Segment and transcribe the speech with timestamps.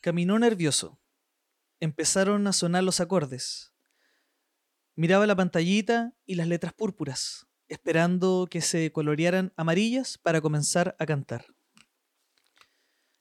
[0.00, 0.98] caminó nervioso.
[1.78, 3.72] Empezaron a sonar los acordes.
[4.96, 11.06] Miraba la pantallita y las letras púrpuras, esperando que se colorearan amarillas para comenzar a
[11.06, 11.46] cantar.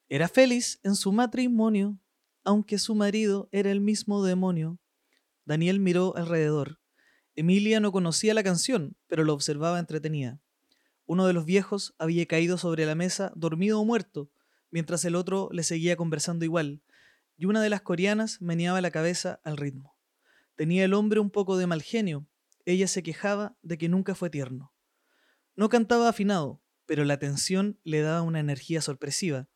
[0.07, 2.00] Era feliz en su matrimonio,
[2.43, 4.80] aunque su marido era el mismo demonio.
[5.46, 6.80] Daniel miró alrededor.
[7.36, 10.41] Emilia no conocía la canción, pero lo observaba entretenida.
[11.05, 14.30] Uno de los viejos había caído sobre la mesa, dormido o muerto,
[14.72, 16.82] mientras el otro le seguía conversando igual,
[17.38, 19.95] y una de las coreanas meneaba la cabeza al ritmo.
[20.55, 22.28] Tenía el hombre un poco de mal genio.
[22.66, 24.73] Ella se quejaba de que nunca fue tierno.
[25.55, 29.48] No cantaba afinado, pero la tensión le daba una energía sorpresiva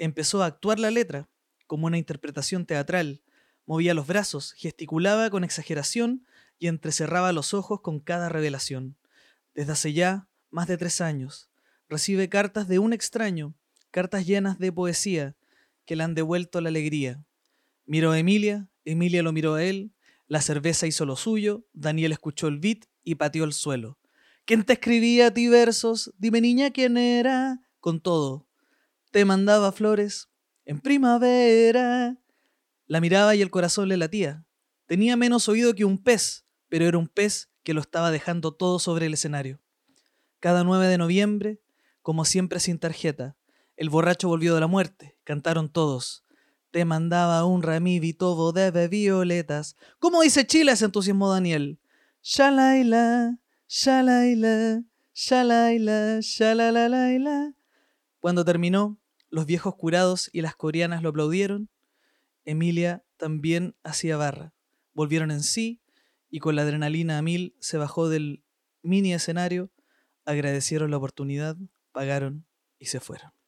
[0.00, 1.28] empezó a actuar la letra
[1.66, 3.22] como una interpretación teatral,
[3.66, 6.26] movía los brazos, gesticulaba con exageración
[6.58, 8.96] y entrecerraba los ojos con cada revelación.
[9.54, 11.50] Desde hace ya más de tres años,
[11.88, 13.54] recibe cartas de un extraño,
[13.90, 15.36] cartas llenas de poesía,
[15.84, 17.24] que le han devuelto la alegría.
[17.86, 19.92] Miró a Emilia, Emilia lo miró a él,
[20.26, 23.98] la cerveza hizo lo suyo, Daniel escuchó el beat y pateó el suelo.
[24.44, 26.12] ¿Quién te escribía a ti versos?
[26.18, 27.60] Dime niña quién era.
[27.80, 28.46] Con todo,
[29.10, 30.28] te mandaba flores
[30.64, 32.16] en primavera.
[32.86, 34.44] La miraba y el corazón le latía.
[34.86, 38.78] Tenía menos oído que un pez, pero era un pez que lo estaba dejando todo
[38.78, 39.60] sobre el escenario.
[40.38, 41.60] Cada 9 de noviembre,
[42.02, 43.36] como siempre sin tarjeta,
[43.80, 45.16] el borracho volvió de la muerte.
[45.24, 46.22] Cantaron todos.
[46.70, 49.74] Te mandaba un ramivito de violetas.
[49.98, 50.76] ¿Cómo dice Chile?
[50.76, 51.80] se entusiasmó Daniel.
[52.22, 54.82] Shalaila, shalaila,
[55.14, 57.54] shalaila, shalalalaila.
[58.18, 58.98] Cuando terminó,
[59.30, 61.70] los viejos curados y las coreanas lo aplaudieron.
[62.44, 64.52] Emilia también hacía barra.
[64.92, 65.80] Volvieron en sí
[66.28, 68.44] y con la adrenalina a mil se bajó del
[68.82, 69.70] mini escenario,
[70.26, 71.56] agradecieron la oportunidad,
[71.92, 72.44] pagaron
[72.78, 73.39] y se fueron.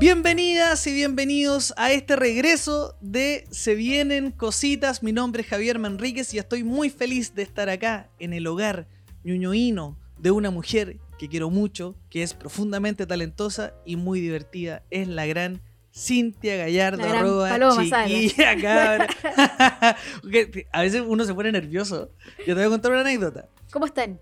[0.00, 5.02] Bienvenidas y bienvenidos a este regreso de Se vienen cositas.
[5.02, 8.88] Mi nombre es Javier Manríquez y estoy muy feliz de estar acá en el hogar
[9.24, 14.82] ñuñoíno de una mujer que quiero mucho, que es profundamente talentosa y muy divertida.
[14.90, 15.60] Es la gran
[15.92, 19.08] Cintia Gallardo, arroba chiquilla, cabra.
[20.72, 22.12] a veces uno se pone nervioso.
[22.38, 23.48] Yo te voy a contar una anécdota.
[23.72, 24.20] ¿Cómo están?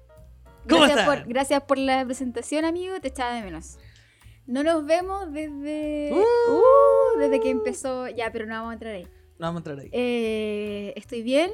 [0.68, 1.22] ¿Cómo gracias están?
[1.22, 2.98] Por, gracias por la presentación, amigo.
[3.00, 3.78] Te echaba de menos.
[4.46, 6.10] No nos vemos desde.
[6.12, 6.52] Uh.
[6.54, 8.08] Uh, desde que empezó.
[8.08, 9.04] Ya, pero no vamos a entrar ahí.
[9.38, 9.90] No vamos a entrar ahí.
[9.92, 11.52] Eh, estoy bien.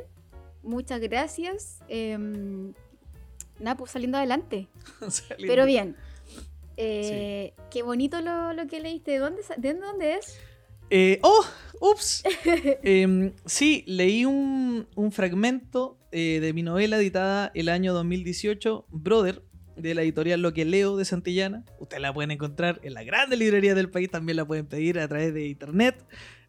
[0.63, 1.81] Muchas gracias.
[1.89, 2.17] Eh,
[3.59, 4.69] nada, pues saliendo adelante.
[5.09, 5.53] Saliendo.
[5.53, 5.97] Pero bien.
[6.77, 9.13] Eh, Qué bonito lo, lo que leíste.
[9.13, 10.39] ¿De dónde, ¿De dónde es?
[10.91, 11.45] Eh, ¡Oh!
[11.81, 12.23] ¡Ups!
[12.83, 19.43] Em, sí, leí un, un fragmento eh, de mi novela editada el año 2018, Brother,
[19.77, 21.65] de la editorial Lo que leo de Santillana.
[21.81, 25.09] Ustedes la pueden encontrar en las grandes librerías del país, también la pueden pedir a
[25.09, 25.97] través de internet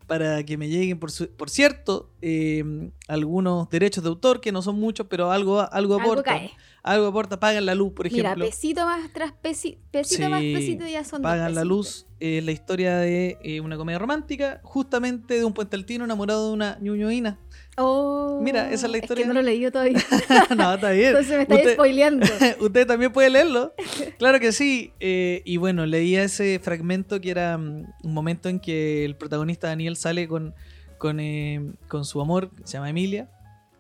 [0.08, 4.62] para que me lleguen, por, su- por cierto, em, algunos derechos de autor, que no
[4.62, 6.24] son muchos, pero algo, algo Algo aporta.
[6.24, 6.52] cae.
[6.84, 8.46] Algo aporta, pagan la luz, por Mira, ejemplo.
[8.46, 12.06] pesito más tras pesi- pesito más pesito ya son dos Pagan la luz.
[12.20, 16.54] eh, la historia de eh, una comedia romántica, justamente de un puente altino enamorado de
[16.54, 17.40] una ñuñoína.
[17.78, 19.24] Oh, Mira, esa es la historia.
[19.24, 20.00] que no lo he leído todavía.
[20.56, 21.08] no, está bien.
[21.10, 22.26] Entonces me estáis Usted- spoileando.
[22.62, 23.74] Usted también puede leerlo.
[24.18, 24.94] Claro que sí.
[25.02, 29.68] Eh, y bueno, leía ese fragmento que era mm, un momento en que el protagonista
[29.68, 30.54] Daniel sale con,
[30.98, 33.30] con, eh, con su amor, que se llama Emilia,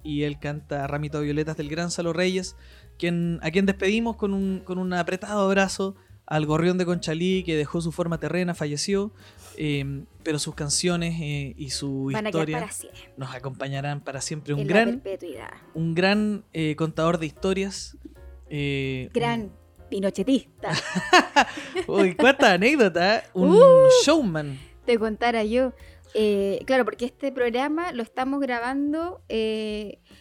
[0.03, 2.57] y él canta Ramito de Violetas del Gran Salo Reyes,
[2.99, 5.95] quien, a quien despedimos con un, con un apretado abrazo
[6.25, 9.11] al gorrión de Conchalí que dejó su forma terrena, falleció,
[9.57, 12.67] eh, pero sus canciones eh, y su Van historia
[13.17, 14.53] nos acompañarán para siempre.
[14.53, 15.03] Un en gran,
[15.73, 17.97] un gran eh, contador de historias.
[18.49, 19.51] eh, Gran
[19.89, 20.69] pinochetista.
[21.87, 23.23] Uy, cuánta anécdota.
[23.33, 23.87] Un Uh.
[24.03, 24.59] showman.
[24.85, 25.73] te contara yo.
[26.17, 29.21] Eh, claro, porque este programa lo estamos grabando.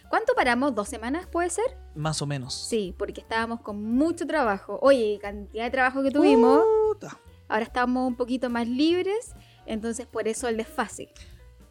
[0.09, 0.75] ¿Cuánto paramos?
[0.75, 1.65] ¿Dos semanas puede ser?
[1.95, 2.53] Más o menos.
[2.53, 4.77] Sí, porque estábamos con mucho trabajo.
[4.81, 6.61] Oye, cantidad de trabajo que tuvimos.
[6.91, 7.17] Puta.
[7.47, 9.33] Ahora estamos un poquito más libres.
[9.65, 11.09] Entonces, por eso el desfase.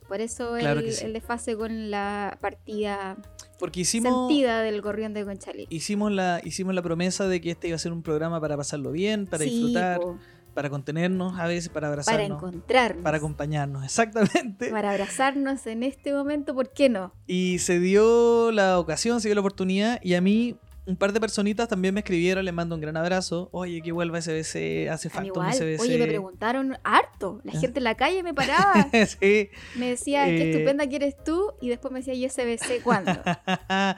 [0.08, 1.04] Por eso Claro el, que sí.
[1.06, 3.16] el desfase con la partida
[3.58, 5.66] Porque hicimos, sentida del gorrión de Conchalí.
[5.70, 8.92] hicimos, la, hicimos la promesa de que este iba a ser un programa para pasarlo
[8.92, 10.18] bien, para Sí, disfrutar, po,
[10.52, 13.06] para contenernos, a veces para para abrazarnos, para, encontrarnos.
[13.06, 14.68] acompañarnos, exactamente.
[14.70, 17.14] para abrazarnos en este momento, ¿por qué no?
[17.26, 20.56] Y se dio la ocasión, se dio la oportunidad y a mí
[20.86, 23.48] un par de personitas también me escribieron, le mando un gran abrazo.
[23.52, 25.52] Oye, que vuelva SBC, hace A falta un.
[25.52, 25.80] SBC.
[25.80, 27.40] Oye, me preguntaron harto.
[27.42, 27.60] La Ah.
[27.60, 28.86] gente en la calle me paraba.
[29.20, 29.48] sí.
[29.76, 30.50] Me decía, qué Eh.
[30.50, 31.52] estupenda que eres tú.
[31.62, 33.12] Y después me decía, ¿y SBC cuándo?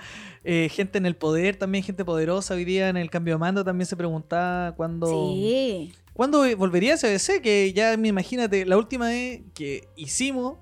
[0.48, 2.54] Eh, gente en el poder, también gente poderosa.
[2.54, 5.92] Hoy día en el cambio de mando también se preguntaba cuándo, Sí.
[6.12, 7.40] ¿cuándo volvería SBC.
[7.42, 10.58] Que ya me imagínate, la última vez que hicimos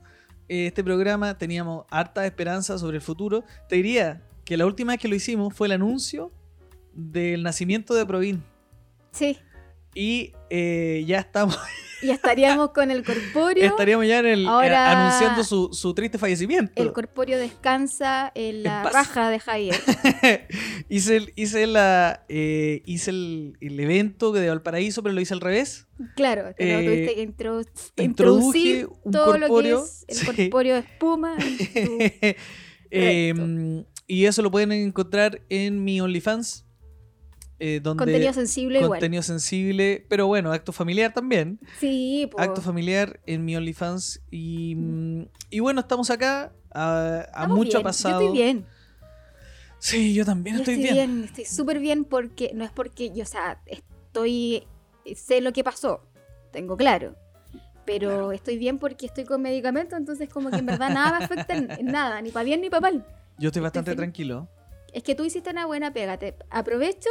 [0.48, 3.44] eh, este programa teníamos harta esperanza sobre el futuro.
[3.68, 6.32] Te diría que la última vez que lo hicimos fue el anuncio
[6.92, 8.42] del nacimiento de Provin.
[9.12, 9.38] Sí.
[9.96, 11.56] Y eh, ya estamos,
[12.02, 13.64] Y estaríamos con el corpóreo.
[13.64, 16.72] estaríamos ya en el, eh, anunciando su, su triste fallecimiento.
[16.82, 19.76] El corpóreo descansa en la En raja de Javier.
[20.88, 25.40] hice el, hice la, eh, hice el, el evento de Valparaíso, pero lo hice al
[25.40, 25.86] revés.
[26.16, 27.64] Claro, Eh, tuviste que intro-
[27.98, 30.26] introducir un todo lo que corpóreo, es el sí.
[30.26, 31.36] corpóreo de espuma.
[31.38, 31.56] en
[31.86, 32.38] tu-
[32.96, 36.64] Eh, y eso lo pueden encontrar en mi OnlyFans.
[37.60, 38.98] eh, donde contenido sensible igual.
[38.98, 41.58] contenido sensible, pero bueno, acto familiar también.
[41.78, 42.40] Sí, po.
[42.40, 44.20] Acto familiar en mi OnlyFans.
[44.30, 46.52] Y, mm, y bueno, estamos acá.
[46.72, 48.20] A, a Estamos mucho ha pasado.
[48.20, 48.66] Yo estoy bien.
[49.78, 51.14] Sí, yo también Yo estoy, estoy bien.
[51.16, 51.24] bien.
[51.24, 54.66] Estoy súper bien porque no es porque yo, o sea, estoy.
[55.14, 56.00] Sé lo que pasó.
[56.52, 57.14] Tengo claro.
[57.84, 61.54] Pero estoy bien porque estoy con medicamentos, entonces como que en verdad nada me afecta
[61.54, 63.06] en, en nada, ni para bien ni para mal.
[63.38, 64.48] Yo estoy bastante tranquilo.
[64.92, 66.18] Es que tú hiciste una buena pega.
[66.18, 67.10] Te aprovecho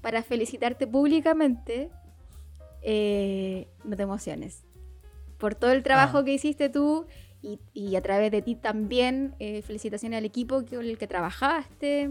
[0.00, 1.90] para felicitarte públicamente.
[2.82, 4.62] Eh, no te emociones.
[5.38, 6.24] Por todo el trabajo Ah.
[6.24, 7.06] que hiciste tú
[7.42, 9.34] y, y a través de ti también.
[9.38, 12.10] eh, felicitaciones al equipo con el que trabajaste.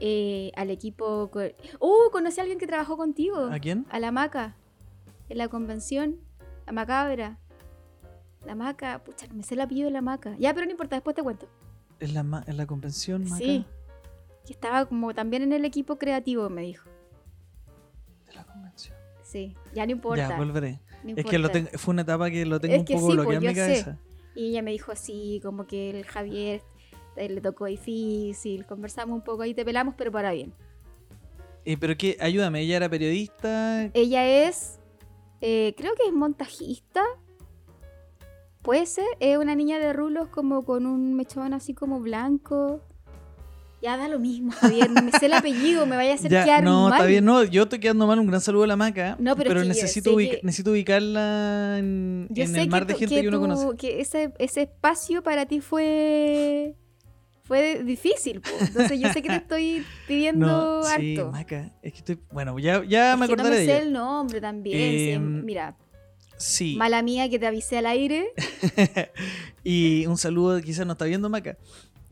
[0.00, 1.28] eh, al equipo.
[1.30, 1.40] co-
[1.80, 2.10] ¡Uh!
[2.12, 3.48] Conocí a alguien que trabajó contigo.
[3.50, 3.84] ¿A quién?
[3.90, 4.54] A la maca.
[5.28, 6.16] En la convención.
[6.66, 7.38] La macabra.
[8.46, 9.02] La maca.
[9.04, 10.36] Pucha, me sé el apellido de la maca.
[10.38, 11.48] Ya, pero no importa, después te cuento.
[12.00, 13.64] En la, en la convención, Maca, Sí.
[14.46, 16.88] Que estaba como también en el equipo creativo, me dijo.
[18.26, 18.96] de la convención.
[19.22, 20.28] Sí, ya no importa.
[20.28, 20.80] Ya, volveré.
[21.04, 21.52] no Es que lo importa.
[21.52, 23.54] tengo- fue una etapa que lo tengo Es un que poco sí, bloqueado pues, en
[23.54, 23.84] mi yo sé.
[23.84, 23.98] cabeza.
[24.34, 26.62] Y ella me dijo así, como que el Javier
[27.16, 28.64] eh, le tocó difícil.
[28.66, 30.52] Conversamos un poco ahí, te pelamos, pero para bien.
[31.64, 33.90] Eh, pero que, ayúdame, ella era periodista.
[33.92, 34.78] Ella es,
[35.40, 37.02] eh, creo que es montajista.
[38.62, 42.82] Puede ser, es una niña de rulos como con un mechón así como blanco.
[43.80, 44.90] Ya da lo mismo, Javier.
[44.90, 46.94] No me sé el apellido, me vaya a hacer Ya, quedar no, mal.
[46.94, 48.18] está bien, no, yo estoy quedando mal.
[48.18, 49.16] Un gran saludo a la Maca.
[49.20, 52.94] No, pero necesito, sé ubica- que- necesito ubicarla en, Yo en sé el mar que,
[52.94, 53.76] de gente que que, uno tú- conoce.
[53.76, 56.74] que ese, ese espacio para ti fue
[57.44, 58.50] fue difícil, po.
[58.60, 61.30] entonces yo sé que te estoy pidiendo No, sí, harto.
[61.32, 61.72] Maca.
[61.80, 62.18] Es que estoy.
[62.32, 63.82] Bueno, ya, ya Es me que no acordaré me de sé ella.
[63.86, 64.76] el nombre también.
[64.98, 65.74] sí, Em, mira,
[66.38, 66.76] Sí.
[66.76, 68.28] mala mía que te avisé al aire.
[69.64, 71.56] y un saludo, quizás no está viendo Maca.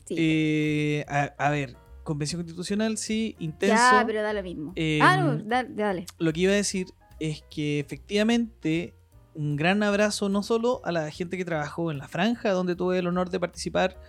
[0.05, 0.15] Sí.
[0.17, 3.75] Eh, a, a ver, convención constitucional, sí, intenso.
[3.75, 4.73] ya, pero da lo mismo.
[4.75, 6.05] Em, ah, no, da- dale.
[6.19, 6.87] Lo que iba a decir
[7.19, 8.93] es que efectivamente
[9.33, 12.99] un gran abrazo no solo a la gente que trabajó en la franja, donde tuve
[12.99, 13.99] el honor de participar,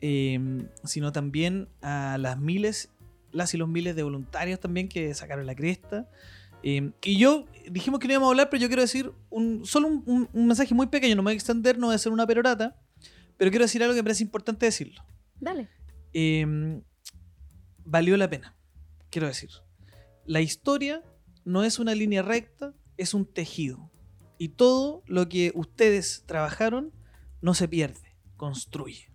[0.00, 0.38] eh,
[0.84, 2.90] sino también a las miles,
[3.32, 6.08] las y los miles de voluntarios también que sacaron la cresta.
[6.62, 9.88] Eh, y yo dijimos que no íbamos a hablar, pero yo quiero decir un, solo
[9.88, 12.12] un, un- un mensaje muy pequeño, no me voy a extender, no voy a hacer
[12.12, 12.76] una perorata,
[13.36, 15.02] pero quiero decir algo que me parece importante decirlo.
[15.40, 15.68] Dale.
[16.12, 16.82] Eh,
[17.84, 18.56] valió la pena,
[19.10, 19.50] quiero decir.
[20.26, 21.02] La historia
[21.44, 23.90] no es una línea recta, es un tejido.
[24.38, 26.92] Y todo lo que ustedes trabajaron
[27.42, 29.10] no se pierde, construye.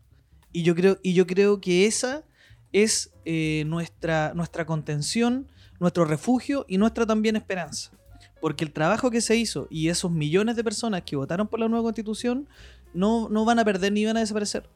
[0.52, 2.24] Y yo creo, y yo creo que esa
[2.72, 5.48] es eh, nuestra, nuestra contención,
[5.80, 7.92] nuestro refugio y nuestra también esperanza.
[8.42, 11.68] Porque el trabajo que se hizo y esos millones de personas que votaron por la
[11.68, 12.48] nueva constitución
[12.94, 14.70] no, no van a perder ni van a desaparecer.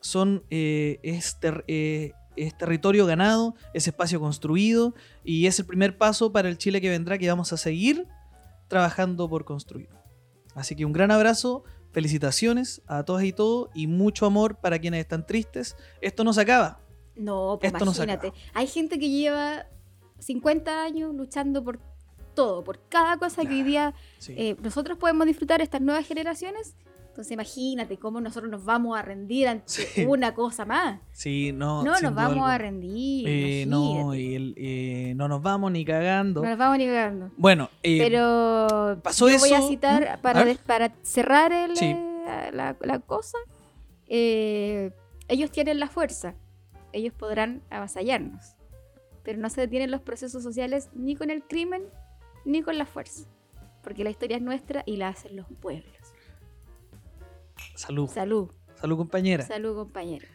[0.00, 4.94] Son, eh, es, ter- eh, es territorio ganado, es espacio construido
[5.24, 8.06] y es el primer paso para el Chile que vendrá que vamos a seguir
[8.68, 9.88] trabajando por construir.
[10.54, 15.00] Así que un gran abrazo, felicitaciones a todas y todos y mucho amor para quienes
[15.00, 15.76] están tristes.
[16.00, 16.80] Esto no se acaba.
[17.16, 18.32] No, pues Esto no se imagínate.
[18.54, 19.66] Hay gente que lleva
[20.22, 21.78] 50 años luchando por
[22.34, 24.34] todo, por cada cosa que hoy día Sí.
[24.36, 26.76] eh, nosotros podemos disfrutar estas nuevas generaciones.
[27.08, 30.06] Entonces imagínate cómo nosotros nos vamos a rendir ante Sí.
[30.06, 30.98] una cosa más.
[31.12, 31.82] Sí, no.
[31.84, 33.28] No, nos vamos a rendir.
[33.28, 33.66] Eh, imagínate.
[33.66, 36.40] no, y el- eh, no nos vamos ni cagando.
[36.42, 37.30] No nos vamos ni cagando.
[37.36, 40.10] Bueno, Pero pasó yo voy a eso, citar ¿no?
[40.12, 41.94] A para, para cerrar el, Sí.
[42.54, 43.36] la, la cosa.
[45.28, 46.34] ellos tienen la fuerza.
[46.92, 48.54] Ellos podrán avasallarnos.
[49.22, 51.84] Pero no se detienen los procesos sociales ni con el crimen
[52.44, 53.28] ni con la fuerza.
[53.82, 55.92] Porque la historia es nuestra y la hacen los pueblos.
[57.74, 58.08] salud.
[58.08, 58.50] Salud.
[58.74, 59.44] Salud, compañera.
[59.44, 60.26] Salud, compañero.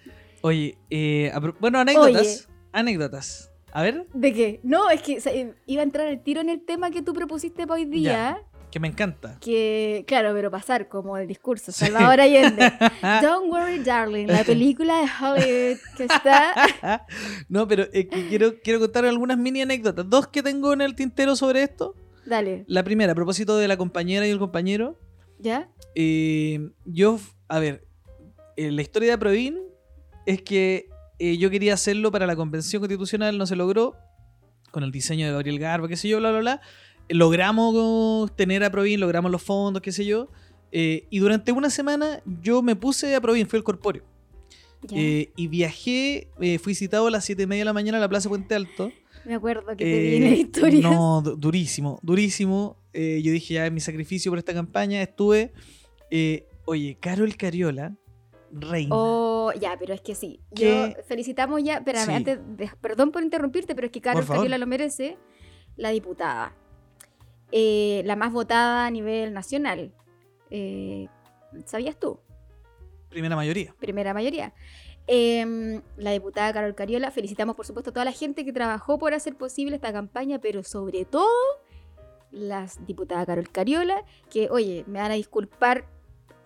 [0.41, 2.47] Oye, eh, bueno, anécdotas.
[2.47, 2.57] Oye.
[2.71, 3.51] Anécdotas.
[3.73, 4.59] A ver, ¿De qué?
[4.63, 7.01] No, es que o sea, eh, iba a entrar el tiro en el tema que
[7.01, 8.41] tú propusiste para hoy día.
[8.71, 9.37] Que me encanta.
[9.39, 11.71] Que, claro, pero pasar como el discurso.
[11.71, 12.71] Salvador Allende.
[13.21, 14.27] Don't worry, darling.
[14.27, 17.05] La película de Hollywood que está.
[17.49, 17.85] no, pero
[18.29, 20.09] quiero, quiero contar algunas mini anécdotas.
[20.09, 21.95] Dos que tengo en el tintero sobre esto.
[22.25, 22.65] Dale.
[22.67, 24.99] La primera, a propósito de la compañera y el compañero.
[25.39, 25.69] ¿Ya?
[25.99, 27.87] eh, yo, a ver,
[28.55, 29.57] eh, la historia de Provin
[30.27, 33.95] es que eh, yo quería hacerlo para la convención constitucional, no se logró,
[34.69, 36.61] con el diseño de Gabriel Garba, qué sé yo, bla, bla, bla.
[37.09, 40.29] Eh, Logramos tener a Provin, logramos los fondos, qué sé yo.
[40.71, 44.03] eh, y durante una semana yo me puse a Provin, fui al corpóreo.
[44.91, 48.01] Eh, y viajé, eh, fui citado a las 7 y media de la mañana a
[48.01, 48.91] la Plaza Puente Alto.
[49.25, 50.81] Me acuerdo que te Eh, vi en la historia.
[50.81, 52.77] No, du- durísimo, durísimo.
[52.93, 55.01] Eh, yo dije ya es mi sacrificio por esta campaña.
[55.01, 55.51] Estuve.
[56.11, 57.93] eh, oye, Carol Cariola,
[58.51, 58.95] reina.
[58.95, 60.39] Oh, ya, pero es que sí.
[60.55, 60.93] ¿Qué?
[60.97, 62.11] Yo felicitamos ya, espérame, Sí.
[62.13, 64.25] antes de- perdón por interrumpirte, pero es que Carol.
[64.25, 65.17] Cariola lo merece,
[65.75, 66.55] la diputada.
[67.51, 69.93] Eh, la más votada a nivel nacional.
[70.49, 71.07] Eh,
[71.65, 72.19] ¿Sabías tú?
[73.09, 73.73] Primera mayoría.
[73.79, 74.53] Primera mayoría.
[75.07, 79.13] Em, la diputada Carol Cariola, felicitamos por supuesto a toda la gente que trabajó por
[79.13, 81.29] hacer posible esta campaña, pero sobre todo
[82.31, 85.85] la diputada Carol Cariola, que oye, me van a disculpar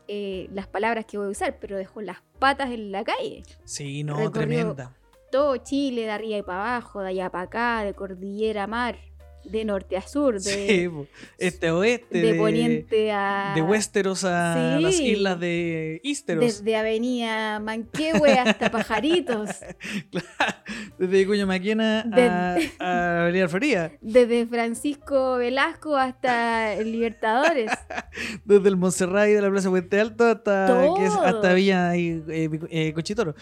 [0.07, 3.43] eh, las palabras que voy a usar, pero dejó las patas en la calle.
[3.65, 4.95] Sí, no, Recorrió tremenda.
[5.31, 8.99] Todo Chile, de arriba y para abajo, de allá para acá, de cordillera a mar,
[9.43, 10.89] de norte a sur, de, Sí,
[11.37, 12.19] este a oeste.
[12.21, 13.51] de De, poniente a...
[13.55, 14.83] de Westeros a Sí.
[14.83, 16.43] las islas de Ísteros.
[16.43, 19.49] Desde Avenida Manquehue hasta Pajaritos.
[20.97, 23.91] Desde Vicuña Maquena De- a, Avenida Florida.
[24.01, 27.71] Desde Francisco Velasco hasta el Libertadores.
[28.45, 32.23] Desde el Montserrat y de la Plaza Puente Alto hasta, que es- hasta Villa y,
[32.29, 33.35] eh, eh, Cochitoro.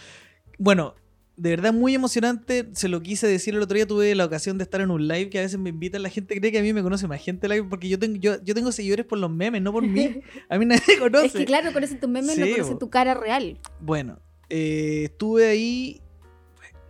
[0.58, 0.96] Bueno,
[1.40, 2.68] de verdad muy emocionante.
[2.74, 3.88] Se lo quise decir el otro día.
[3.88, 6.04] Tuve la ocasión de estar en un live que a veces me invitan.
[6.04, 8.44] La gente cree que a mí me conoce más gente live porque yo tengo, yo,
[8.44, 10.20] yo tengo seguidores por los memes, no por mí.
[10.50, 11.26] A mí nadie me conoce.
[11.28, 13.60] Es que claro, conocen tus memes, no conocen tu cara real.
[13.80, 14.20] Bueno,
[14.50, 16.02] eh, estuve ahí.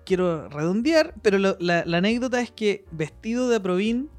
[0.05, 4.09] Quiero redondear, pero lo- la, la anécdota es que vestido de Aprovín,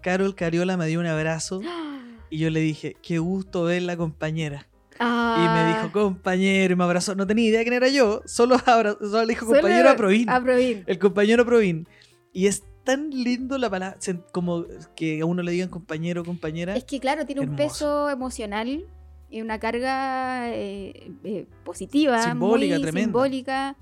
[0.00, 1.60] Carol Cariola me dio un abrazo
[2.30, 4.68] y yo le dije, qué gusto ver la compañera.
[4.96, 7.14] Y me Ah, dijo, compañero, y me abrazó.
[7.14, 10.30] No tenía idea quién era yo, solo, abra- solo le dijo solo compañero a Provin.
[10.30, 10.84] a Provin.
[10.86, 11.88] El compañero Provin.
[12.32, 13.98] Y es tan lindo la palabra,
[14.32, 16.76] como que a uno le digan compañero o compañera.
[16.76, 18.84] Es que claro, tiene un peso emocional
[19.30, 23.06] y una carga eh, eh, positiva, Simbólica, muy tremenda.
[23.06, 23.76] simbólica,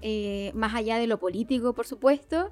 [0.00, 2.50] eh, más allá de lo político, por supuesto.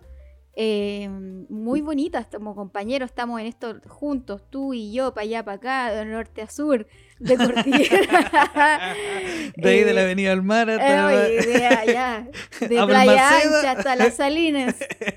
[0.55, 1.09] Eh,
[1.49, 5.93] muy bonitas como compañeros, estamos en esto juntos, tú y yo, para allá, para acá,
[5.93, 6.87] de norte a sur,
[7.19, 8.95] de cordillera.
[9.57, 11.07] de ahí de la Eh, Avenida del Mar eh, hasta...
[11.07, 12.29] oye, de allá,
[12.61, 13.29] de A Playa.
[13.39, 14.77] Ancha hasta Las Salinas,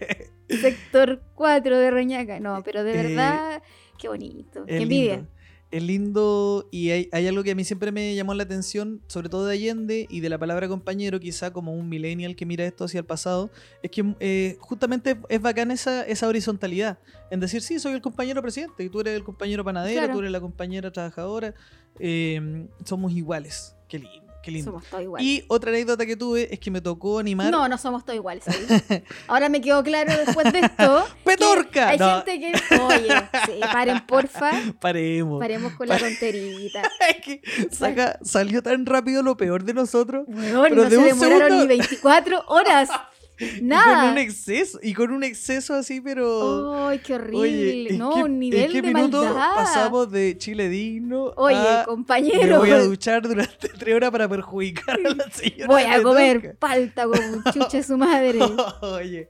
[0.50, 2.39] sector 4 de Reñaca.
[2.39, 3.62] No, pero de Eh, verdad,
[3.98, 5.15] qué bonito, qué envidia.
[5.18, 5.35] lindo.
[5.75, 9.27] Es lindo y hay, hay algo que a mí siempre me llamó la atención, sobre
[9.27, 12.86] todo de Allende y de la palabra compañero, quizá como un millennial que mira esto
[12.86, 13.51] hacia el pasado,
[13.84, 16.98] es que eh, justamente es bacán esa, esa horizontalidad.
[17.29, 20.13] En decir, sí, soy el compañero presidente y tú eres el compañero panadero, Claro.
[20.13, 21.53] tú eres la compañera trabajadora,
[22.00, 23.75] eh, somos iguales.
[23.89, 24.72] Qué lindo, qué lindo.
[24.72, 25.28] Somos todos iguales.
[25.28, 27.52] Y otra anécdota que tuve es que me tocó animar.
[27.52, 28.44] No, no somos todos iguales.
[28.44, 29.04] ¿sabes?
[29.28, 31.06] Ahora me quedó claro después de esto.
[31.25, 31.90] ¡Petorca!
[31.90, 32.24] Hay No.
[32.24, 32.75] gente que.
[32.80, 33.10] Oye,
[33.48, 34.52] sí, paren, porfa.
[34.80, 35.40] Paremos.
[35.40, 36.82] Paremos con la tonterita.
[37.10, 40.25] Es que saca- salió tan rápido lo peor de nosotros.
[40.28, 42.90] Weón, Pero no de se un demoraron segundo- ni 24 horas.
[43.39, 44.12] Y con Nada.
[44.12, 46.88] un exceso, y con un exceso así, pero.
[46.88, 47.38] Ay, qué horrible.
[47.39, 49.56] Oye, ¿en no, qué, un en nivel qué de minuto maldad.
[49.56, 52.60] pasamos de Chile digno Oye, a me compañero.
[52.60, 55.68] voy a duchar durante tres horas para perjudicar a la señora?
[55.68, 56.60] Voy a comer Petorca?
[56.60, 58.39] palta como un chuche su madre.
[58.82, 59.30] Oye.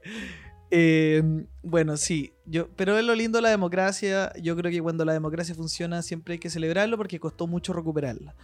[0.70, 1.22] eh,
[1.62, 4.32] bueno, sí, yo, pero es lo lindo de la democracia.
[4.40, 8.34] Yo creo que cuando la democracia funciona siempre hay que celebrarlo porque costó mucho recuperarla.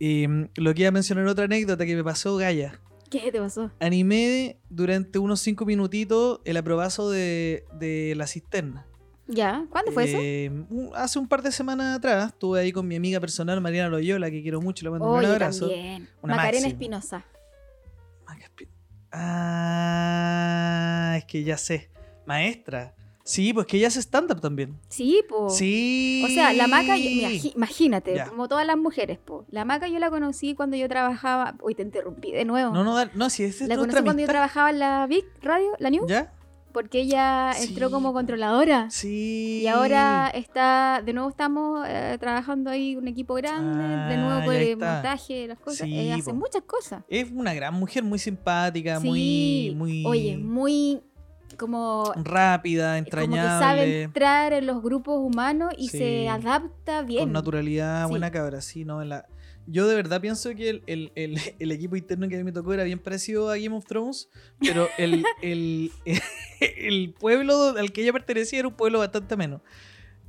[0.00, 2.78] Eh, lo que iba a mencionar otra anécdota que me pasó, Gaya.
[3.10, 3.70] ¿Qué te pasó?
[3.80, 8.86] Animé durante unos cinco minutitos el aprobazo de, de la cisterna.
[9.26, 9.66] ¿Ya?
[9.70, 10.18] ¿Cuándo fue eso?
[10.20, 13.90] Eh, un- hace un par de semanas atrás estuve ahí con mi amiga personal Mariana
[13.90, 15.68] Loyola, que quiero mucho, le mando un Oye, abrazo.
[15.68, 16.08] también.
[16.22, 16.66] Una Macarena.
[16.68, 17.24] Espinosa.
[19.10, 21.90] Ah, es que ya sé.
[22.26, 22.94] Maestra.
[23.28, 24.78] Sí, pues que ella hace stand-up también.
[24.88, 25.50] Sí, po.
[25.50, 26.22] Sí.
[26.24, 28.26] O sea, la maca, yo- mira, gi- imagínate, Ya.
[28.26, 29.44] como todas las mujeres, po.
[29.50, 31.54] La maca yo la conocí cuando yo trabajaba.
[31.62, 32.72] Uy, te interrumpí de nuevo.
[32.72, 35.90] No, no, no, si es la conocí cuando yo trabajaba en la Big Radio, la
[35.90, 36.06] New.
[36.08, 36.32] ¿Ya?
[36.70, 38.88] porque ella Sí, entró como controladora.
[38.90, 39.62] Sí.
[39.62, 44.44] Y ahora está, de nuevo estamos eh, trabajando ahí un equipo grande, de Ah, nuevo
[44.44, 45.88] con el montaje, las cosas.
[45.88, 47.02] Sí, eh, hace muchas cosas.
[47.08, 51.00] Es una gran mujer, muy simpática, muy, Sí, muy Oye, muy
[51.58, 55.98] como, rápida, como que sabe entrañable, entrar en los grupos humanos y Sí.
[55.98, 57.24] se adapta bien.
[57.24, 58.10] con naturalidad, Sí.
[58.10, 59.26] buena cabra, sí, no, en la...
[59.70, 62.52] Yo de verdad pienso que el, el- el- el equipo interno que a mí me
[62.52, 65.90] tocó era bien parecido a Game of Thrones, pero el, el,
[66.60, 69.60] el pueblo al que ella pertenecía era un pueblo bastante menos.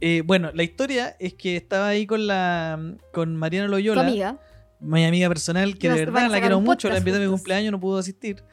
[0.01, 4.39] Eh, bueno, la historia es que estaba ahí con la con Mariana Tu Loyola, amiga.
[4.79, 7.71] mi amiga personal, que Vas- de verdad la quiero mucho, la invité a mi cumpleaños,
[7.71, 8.43] no pudo asistir.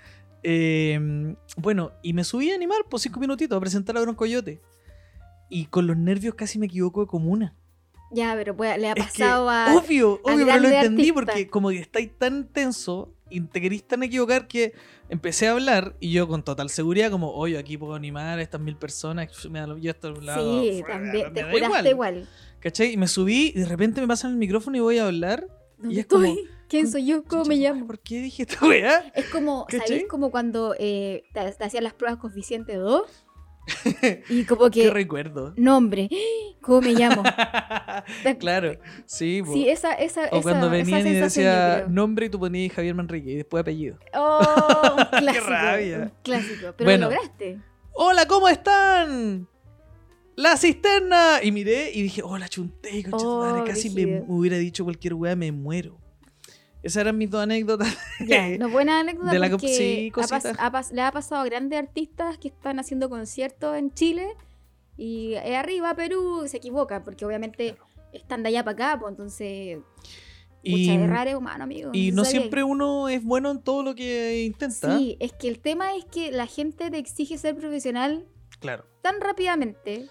[0.43, 4.61] Eh, bueno, y me subí a animar por cinco minutitos a presentar a Gran Coyote.
[5.49, 7.55] Y con los nervios casi me equivoco de comuna.
[8.12, 9.75] Ya, pero pues, le ha Es que, pasado a.
[9.76, 11.14] obvio, a obvio, pero lo entendí artista.
[11.14, 14.73] porque como que estáis tan tenso y te querís tan equivocar que
[15.09, 18.61] empecé a hablar y yo con total seguridad como, oye, aquí puedo animar a estas
[18.61, 21.33] mil personas, me da yo esto lo hago Sí, afuera, también.
[21.33, 22.28] me Te juraste igual.
[22.61, 22.93] ¿Cachai?
[22.93, 25.49] Y me subí y de repente me pasan el micrófono y voy a hablar.
[25.78, 26.49] ¿Dónde es como, estoy?
[26.68, 27.25] ¿Quién soy yo?
[27.25, 27.87] ¿Cómo me llamo?
[27.87, 29.12] ¿Por qué dije esta weá?
[29.14, 29.66] Es como.
[29.70, 30.06] ¿sabéis?
[30.08, 33.25] Como cuando eh, te, te hacían las pruebas coeficiente 2
[34.28, 35.52] y como Qué que recuerdo.
[35.56, 36.08] nombre,
[36.61, 37.23] ¿cómo me llamo?
[38.38, 39.42] claro, sí.
[39.44, 39.52] po.
[39.52, 43.30] Sí, esa, esa, o esa, cuando venían y decía nombre y tú ponías Javier Manrique
[43.32, 43.99] y después apellido.
[44.14, 45.46] Oh, un clásico.
[45.49, 45.99] rabia.
[45.99, 46.75] un clásico.
[46.76, 47.06] Pero Bueno.
[47.11, 47.58] lo lograste.
[47.92, 49.49] ¡Hola, ¿cómo están?
[50.37, 51.40] ¡La cisterna!
[51.42, 53.02] Y miré y dije, ¡Hola, chunté!
[53.02, 55.99] concha tu madre, Oh, Casi me hubiera dicho cualquier weá, me muero.
[56.87, 57.97] Esas eran mis dos anécdotas.
[58.26, 60.12] Ya, no buena anécdota De la porque comp- sí,
[60.59, 64.28] ha le ha pasado a grandes artistas que están haciendo conciertos en Chile
[64.97, 67.76] y arriba Perú se equivocan porque obviamente
[68.12, 69.78] están de allá para acá, pues entonces
[70.62, 71.90] Y, errar es humano, amigo.
[71.93, 74.97] y no siempre uno es bueno en todo lo que intenta.
[74.97, 78.26] Sí, es que el tema es que la gente te exige ser profesional
[78.61, 78.85] Claro.
[79.02, 80.07] tan rápidamente.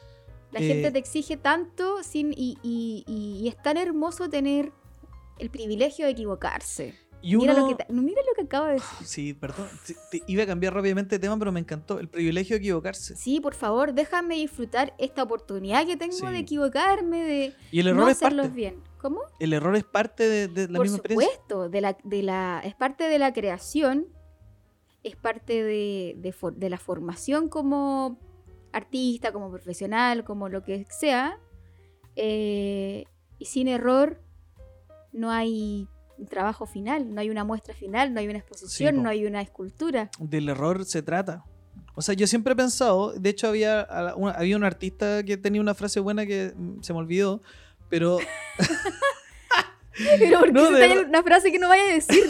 [0.52, 4.72] La Eh, gente te exige tanto sin, y- y es tan hermoso tener
[5.40, 6.96] el privilegio de equivocarse.
[7.22, 9.08] Y Mira, lo que te- mira lo que acabo de decir.
[9.08, 9.68] Sí, perdón.
[9.84, 12.00] Sí, te- iba a cambiar rápidamente de tema, pero me encantó.
[12.00, 13.16] El privilegio de equivocarse.
[13.16, 16.26] Sí, por favor, déjame disfrutar esta oportunidad que tengo Sí.
[16.28, 18.36] de equivocarme, de Y el error no es parte.
[18.36, 18.76] hacerlos bien.
[19.00, 19.22] ¿Cómo?
[19.40, 21.30] El error es parte de, de la por misma experiencia.
[21.32, 24.08] supuesto, de la, de la, es parte de la creación,
[25.04, 28.20] es parte de, de for- de la formación como
[28.72, 31.40] artista, como profesional, como lo que sea.
[32.16, 33.06] eh,
[33.40, 34.22] y sin error
[35.16, 39.02] no hay un trabajo final, no hay una muestra final, no hay una exposición, po.
[39.02, 40.10] no hay una escultura.
[40.20, 41.44] Del error se trata.
[41.96, 45.62] O sea, yo siempre he pensado, de hecho había, una- había un artista que tenía
[45.62, 47.42] una frase buena que mm, se me olvidó,
[47.90, 48.18] pero
[50.20, 52.24] Pero ¿por qué No, de una frase que no vaya a decir?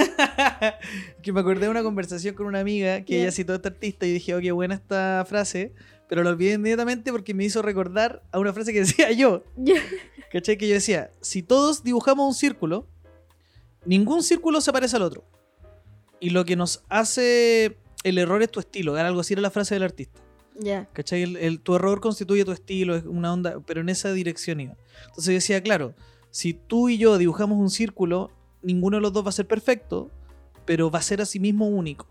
[1.23, 3.21] que me acordé de una conversación con una amiga que Ya.
[3.23, 5.73] ella citó a este artista y dije, oh, qué buena esta frase,
[6.07, 9.43] pero la olvidé inmediatamente porque me hizo recordar a una frase que decía yo.
[10.31, 10.57] ¿Cachai?
[10.57, 12.87] Que yo decía, si todos dibujamos un círculo,
[13.85, 15.23] ningún círculo se parece al otro.
[16.19, 19.75] Y lo que nos hace el error es tu estilo, algo así era la frase
[19.75, 20.19] del artista.
[20.59, 20.87] ya.
[20.93, 21.23] ¿Cachai?
[21.23, 24.75] El, el- tu error constituye tu estilo, es una onda, pero en esa dirección iba.
[25.07, 25.93] Entonces yo decía, claro,
[26.31, 30.09] si tú y yo dibujamos un círculo, ninguno de los dos va a ser perfecto,
[30.65, 32.07] pero va a ser a sí mismo único.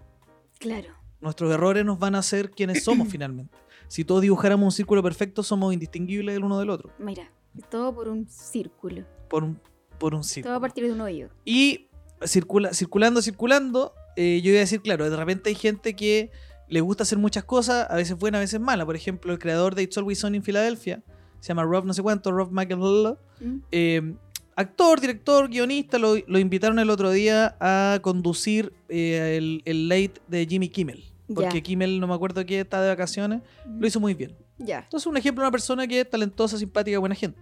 [0.58, 0.88] Claro.
[1.20, 3.56] Nuestros errores nos van a hacer quienes somos finalmente.
[3.88, 6.90] Si todos dibujáramos un círculo perfecto, somos indistinguibles el uno del otro.
[6.98, 7.30] Mira,
[7.70, 9.04] todo por un círculo.
[9.28, 9.60] Por un,
[9.98, 10.60] por un Todo a círculo.
[10.60, 11.28] partir de un hoyo.
[11.44, 11.88] Y
[12.24, 16.30] circula, circulando, circulando, eh, yo iba a decir, claro, de repente hay gente que
[16.68, 18.86] le gusta hacer muchas cosas, a veces buenas, a veces malas.
[18.86, 21.02] Por ejemplo, el creador de It's Always Sunny en Filadelfia,
[21.40, 23.56] se llama Rob no sé cuánto, Rob Lolo, ¿Mm?
[23.70, 24.14] eh,
[24.56, 30.14] actor, director, guionista, lo, lo invitaron el otro día a conducir eh, el, el late
[30.28, 31.04] de Jimmy Kimmel.
[31.34, 31.62] Porque.
[31.62, 34.36] Kimmel, no me acuerdo qué, está de vacaciones, lo hizo muy bien.
[34.58, 34.80] Ya.
[34.80, 37.40] Entonces, un ejemplo de una persona que es talentosa, simpática, buena gente.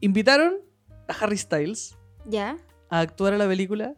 [0.00, 0.56] Invitaron
[1.08, 2.56] a Harry Styles Ya.
[2.90, 3.94] a actuar a la película.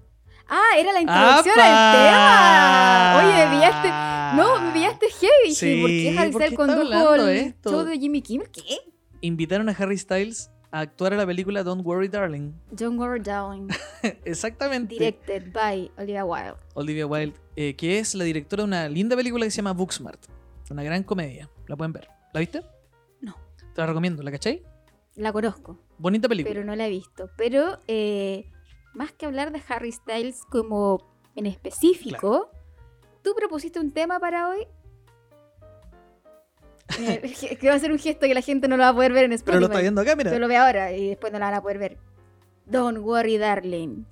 [0.49, 3.17] Ah, era la introducción al tema.
[3.19, 3.89] Oye, me pillaste.
[4.37, 5.49] No, me pillaste heavy.
[5.49, 7.71] Dije, ¿por Sí, qué Harry ¿por qué Styles condujo el esto?
[7.71, 8.49] show de Jimmy Kimmel?
[8.51, 8.63] ¿Qué?
[9.21, 12.53] Invitaron a Harry Styles a actuar a la película Don't Worry Darling.
[12.79, 13.69] John Worry Darling,
[14.25, 14.95] Exactamente.
[14.95, 16.55] directed by Olivia Wilde.
[16.75, 20.21] Olivia Wilde, eh, que es la directora de una linda película que se llama Booksmart.
[20.71, 21.49] Una gran comedia.
[21.67, 22.09] La pueden ver.
[22.33, 22.63] ¿La viste?
[23.21, 23.37] No.
[23.75, 24.23] Te la recomiendo.
[24.23, 24.63] ¿La cachai?
[25.17, 26.55] La conozco, Bonita película.
[26.55, 27.29] pero no la he visto.
[27.37, 28.45] Pero eh,
[28.95, 31.05] más que hablar de Harry Styles como
[31.35, 32.51] en específico,
[33.23, 34.67] tú propusiste un tema para hoy.
[37.01, 39.13] Eh, que va a ser un gesto que la gente no lo va a poder
[39.13, 39.57] ver en Spotify.
[39.57, 40.33] Pero lo está viendo acá, mira.
[40.33, 41.99] Yo lo veo ahora y después no la van a poder ver.
[42.67, 44.05] Don't worry, darling.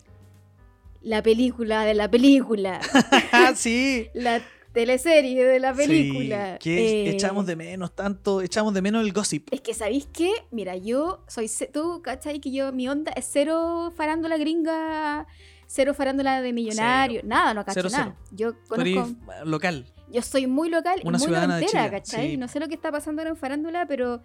[1.03, 2.81] La película de la película.
[3.33, 4.09] Ah, sí.
[4.15, 4.41] La
[4.77, 6.59] teleserie de la Sí, película.
[6.59, 9.49] que Eh, echamos de menos tanto, echamos de menos el gossip.
[9.51, 10.31] Es que, ¿sabéis qué?
[10.51, 11.51] Mira, yo soy.
[11.73, 12.41] Tú, ¿cachai?
[12.41, 15.27] Que yo, mi onda es cero farándula gringa,
[15.67, 18.17] cero farándula de millonario, nada, no cacho Cero, nada.
[18.33, 19.17] Yo Tú conozco.
[19.47, 19.87] local.
[20.13, 22.31] Yo soy muy local Una y muy entera, ¿cachai?
[22.33, 22.37] sí.
[22.37, 24.23] No sé lo que está pasando ahora en farándula, pero,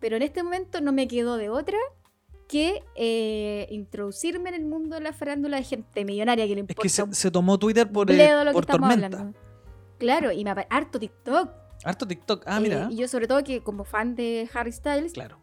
[0.00, 1.78] pero en este momento no me quedó de otra
[2.48, 6.68] que eh, introducirme en el mundo de la farándula de gente millonaria que le Es
[6.70, 9.06] importa que se, tomó Twitter por, eh, por tormenta.
[9.06, 9.38] hablando.
[10.02, 11.50] Claro, y me harto TikTok.
[11.84, 12.42] Harto TikTok.
[12.46, 12.88] Ah, Eh, mira.
[12.90, 15.38] y yo sobre todo que como fan de Harry Styles, Claro.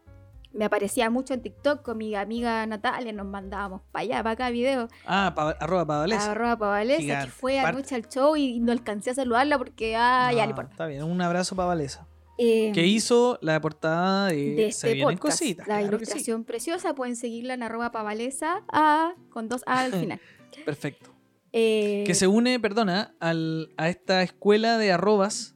[0.53, 4.49] me aparecía mucho en TikTok con mi amiga Natalia, nos mandábamos para allá, para acá
[4.49, 4.89] videos.
[5.05, 6.31] Ah, pa- arroba Pavalesa.
[6.31, 10.43] Arroba Pavalesa, que fue anoche al show y no alcancé a saludarla porque, ah, ya
[10.43, 10.71] Ah, no importa.
[10.71, 12.05] Está bien, un abrazo para Valesa.
[12.41, 15.39] Eh, Que hizo la portada de, de Se este vienen podcast.
[15.39, 15.67] cositas.
[15.67, 16.11] la claro que sí.
[16.11, 20.21] ilustración preciosa, pueden seguirla en arroba pavalesa A con dos A al final.
[20.65, 21.11] Perfecto.
[21.51, 25.55] Eh, Que se une, perdona, al, a esta escuela de arrobas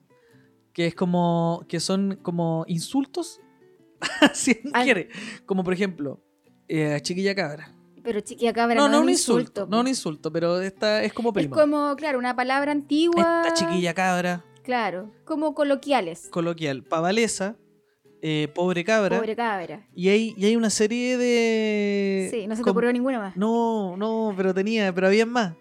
[0.74, 1.66] que es como.
[1.70, 3.40] que son como insultos.
[4.34, 5.10] si Al- quiere.
[5.46, 6.20] Como por ejemplo,
[6.68, 7.74] eh, chiquilla cabra.
[8.04, 9.40] Pero chiquilla cabra No, no, no, es un insulto.
[9.42, 9.68] insulto.
[9.70, 11.56] no un insulto, pero esta es como es prima.
[11.56, 13.44] como, claro, una palabra antigua.
[13.46, 16.28] Esta chiquilla cabra, Claro, como coloquiales.
[16.30, 16.84] coloquial.
[16.84, 17.56] Pavalesa,
[18.22, 19.18] eh, pobre cabra.
[19.18, 19.88] Pobre cabra.
[19.96, 22.28] Y hay, y hay una serie de.
[22.32, 23.38] Sí, no se te ocurrió ninguna más.
[23.38, 25.54] No, no, pero tenía, pero había más.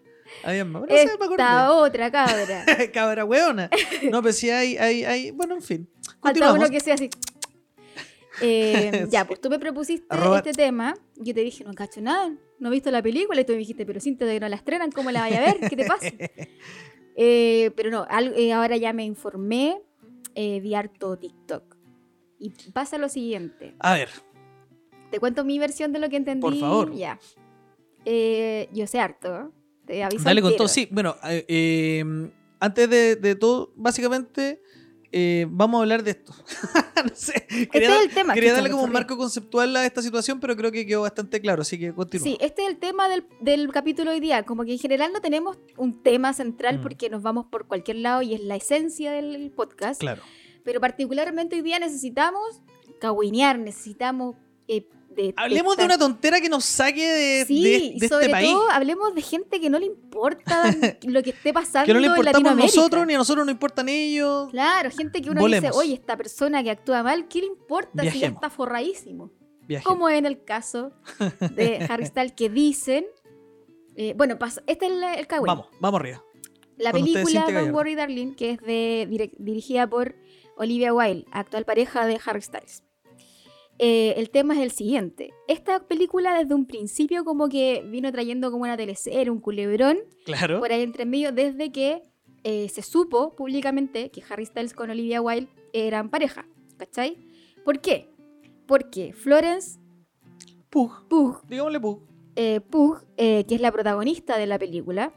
[0.45, 0.83] Había más.
[0.83, 1.27] No sé, me.
[1.27, 2.65] Esta otra cabra.
[2.93, 3.71] Cabra hueona.
[4.11, 5.31] No, pero sí hay, hay, hay.
[5.31, 5.89] Bueno, en fin.
[6.21, 6.59] Continuamos.
[6.59, 7.11] uno que sea así.
[8.41, 10.95] Eh, ya, pues tú me propusiste este tema.
[11.17, 13.41] Yo te dije, no cacho nada, no he visto la película.
[13.41, 15.69] Y tú me dijiste, pero Cintia, que no la estrenan, ¿cómo la vaya a ver?
[15.69, 16.07] ¿Qué te pasa?
[17.15, 19.83] Eh, pero no, al- eh, ahora ya me informé,
[20.35, 21.77] vi harto TikTok.
[22.39, 23.75] Y pasa lo siguiente.
[23.81, 24.09] A ver,
[25.11, 26.41] Te cuento mi versión de lo que entendí.
[26.41, 26.95] Por favor.
[26.95, 27.21] Ya.
[28.73, 29.53] Yo sé harto.
[29.93, 30.25] Te aviso.
[30.25, 30.69] dale al con todo.
[30.69, 34.63] Sí, bueno, eh, eh, antes de, de todo, básicamente,
[35.13, 36.33] eh, vamos a hablar de esto.
[37.05, 37.47] no sé.
[37.51, 38.33] Este Quería, es dar- el tema.
[38.35, 41.61] quería darle como un marco conceptual a esta situación, pero creo que quedó bastante claro,
[41.61, 42.25] así que continúa.
[42.25, 44.45] Sí, este es el tema del, del capítulo hoy día.
[44.45, 46.83] Como que en general no tenemos un tema central Mm.
[46.83, 50.01] porque nos vamos por cualquier lado y es la esencia del podcast.
[50.01, 50.23] Claro.
[50.65, 52.63] Pero particularmente hoy día necesitamos
[53.01, 54.37] cagüinear, necesitamos...
[54.69, 58.27] eh, de, Hablemos de esta- una tontera que nos saque de, Sí, de- de sobre
[58.27, 58.51] este país.
[58.53, 60.75] todo hablemos de gente que no le importa
[61.07, 62.77] lo que esté pasando Que no le importamos Latinoamérica.
[62.77, 64.51] nosotros, ni a nosotros nos importan ellos.
[64.51, 65.71] Claro, gente que uno Volemos.
[65.71, 68.37] dice, oye, esta persona que actúa mal, ¿qué le importa si ya Viajemos.
[68.37, 69.31] está forradísimo?
[69.67, 69.85] Viaje.
[69.85, 70.93] Como en el caso
[71.55, 73.05] de Harry Styles que dicen...
[73.97, 75.47] eh, bueno, pasa, este es el, el cagüín.
[75.47, 76.23] Vamos, vamos arriba.
[76.79, 77.73] La Con película Don't.
[77.73, 80.17] Worry Darling, que es de, dirigida por
[80.57, 82.83] Olivia Wilde, actual pareja de Harry Styles.
[83.79, 85.33] Eh, el tema es el siguiente.
[85.49, 90.61] Esta película desde un principio como que vino trayendo como una teleserie, un culebrón, Claro.
[90.61, 92.03] por ahí entre medio, desde que
[92.45, 96.47] eh, se supo públicamente que Harry Styles con Olivia Wilde eran pareja.
[96.77, 97.17] ¿Cachai?
[97.65, 98.09] ¿Por qué?
[98.67, 99.79] Porque Florence
[100.71, 101.07] Pug.
[101.09, 102.01] Pugh Digámosle Pug.
[102.37, 105.13] eh, Pugh, eh, que es la protagonista de la película,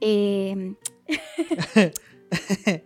[0.00, 0.74] eh,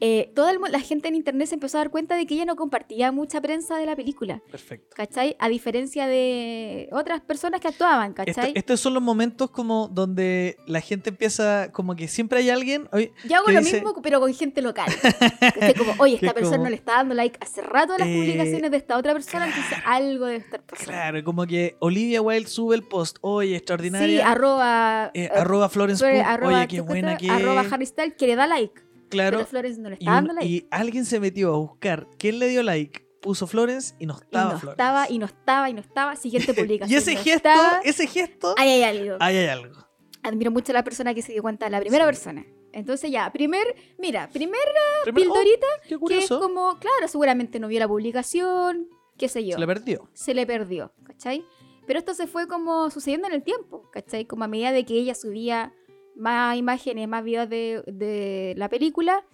[0.00, 2.44] eh, toda el la gente en internet se empezó a dar cuenta de que ella
[2.44, 4.94] no compartía mucha prensa de la película, Perfecto.
[4.96, 5.36] ¿cachai?
[5.38, 8.52] A diferencia de otras personas que actuaban, Esto- ¿cachai?
[8.54, 12.88] estos son los momentos como donde la gente empieza, como que siempre hay alguien.
[12.92, 14.86] oye, Yo hago lo dice- mismo, pero con gente local.
[15.40, 15.74] ¿cachai?
[15.74, 18.14] Como, oye, esta persona como- no le está dando like hace rato a las Eh,
[18.14, 20.90] publicaciones de esta otra persona, entonces algo debe estar pasando.
[20.92, 24.28] Claro, como que Olivia Wilde sube el post, oye, Sí, extraordinaria.
[24.30, 27.64] arroba, eh, arroba Florence Flore- Pugh, arroba, oye, qué buena que arroba.
[27.70, 28.80] Harry Styles, que le da like.
[29.08, 29.38] Claro.
[29.38, 30.46] Pero Florence no le Y, está un- dando like.
[30.48, 34.22] y alguien se metió a buscar quién le dio like, puso Florence y no Y
[34.24, 34.70] estaba no Florence.
[34.82, 36.16] estaba, y no estaba, y no estaba.
[36.16, 36.90] Siguiente publicación.
[36.94, 37.80] Y ese no gesto, estaba.
[37.84, 39.16] ese gesto, Ahí hay algo.
[39.20, 39.76] ahí hay algo.
[40.22, 42.08] Admiro mucho a la persona que se dio cuenta, la primera Sí.
[42.08, 42.46] persona.
[42.72, 43.66] Entonces ya, primer,
[43.98, 44.60] mira, primer
[45.04, 49.44] Primero, oh, pildorita qué que es como, claro, seguramente no vio la publicación, qué sé
[49.44, 49.54] yo.
[49.54, 50.08] Se le perdió.
[50.12, 51.44] se le perdió, ¿cachai?
[51.86, 54.26] Pero esto se fue como sucediendo en el tiempo, ¿cachai?
[54.26, 55.72] Como a medida de que ella subía
[56.18, 59.24] más imágenes, más videos de, de la película,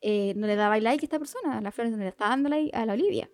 [0.00, 2.76] eh, no le daba like a esta persona, la Florence no le estaba dando like
[2.76, 3.30] a la Olivia.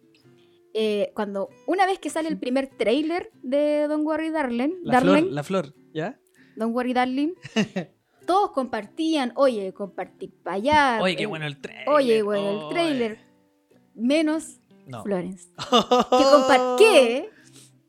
[0.75, 5.15] Eh, cuando una vez que sale el primer trailer de Don't Worry Darling, La flor,
[5.15, 6.21] Darling, la flor, ¿ya?
[6.57, 7.33] Don't Worry Darling,
[8.27, 10.99] todos compartían, oye, compartir para allá.
[11.03, 11.89] Oye, qué eh, bueno el trailer.
[11.89, 12.69] Oye, bueno, el oye.
[12.75, 13.19] trailer.
[13.95, 15.03] Menos No.
[15.03, 15.49] Florence
[16.79, 17.31] que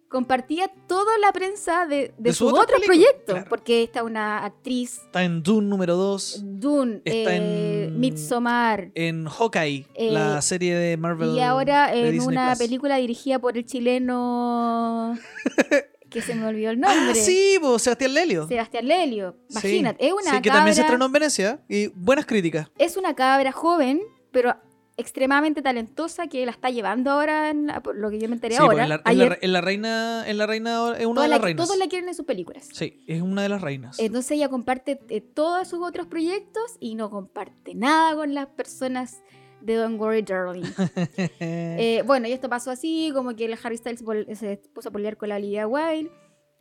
[0.09, 3.35] compartía toda la prensa de, de, sus otros proyectos.
[3.35, 3.45] claro.
[3.49, 9.25] Porque está una actriz, Está en Dune número 2, Dune, Está eh, en- Midsommar, en
[9.27, 11.35] Hawkeye, Eh, la serie de Marvel.
[11.35, 12.57] y ahora en Disney una Plus.
[12.59, 15.17] película dirigida por el chileno
[16.09, 17.11] que se me olvidó el nombre.
[17.11, 18.47] Ah, sí, po, Sebastián Lelio.
[18.47, 19.35] Sebastián Lelio.
[19.47, 19.57] Sí.
[19.59, 22.67] Imagínate, es una Sí, que también se estrenó en Venecia y buenas críticas.
[22.79, 24.55] es una cabra joven, pero
[24.99, 28.55] extremadamente talentosa que la está llevando ahora, en la- por lo que yo me enteré
[28.55, 28.73] Sí, ahora.
[28.73, 29.39] pues, en la, en la ayer.
[29.41, 31.65] en la reina, en la reina es una de la- las reinas.
[31.65, 32.67] todos la quieren en sus películas.
[32.73, 33.97] Sí, es una de las reinas.
[33.99, 39.21] Entonces ella comparte eh, todos sus otros proyectos y no comparte nada con las personas
[39.61, 40.63] de Don't Worry Darling.
[41.39, 44.03] Eh, bueno, y esto pasó así, como que el Harry Styles
[44.37, 46.11] se puso a pelear con la Olivia Wilde.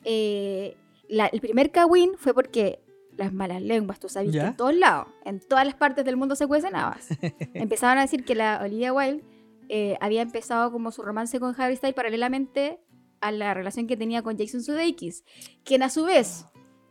[0.05, 0.77] Eh,
[1.09, 2.81] la- el primer Kawin fue porque
[3.18, 6.37] las malas lenguas, tú sabes que en todos lados, en todas las partes del mundo
[6.37, 7.09] se cuecen habas.
[7.54, 9.24] Empezaban a decir que la Olivia Wilde
[9.68, 12.81] eh, había empezado como su romance con Harry Styles paralelamente
[13.20, 15.24] a la relación que tenía con Jason Sudeikis,
[15.64, 16.46] quien a su vez,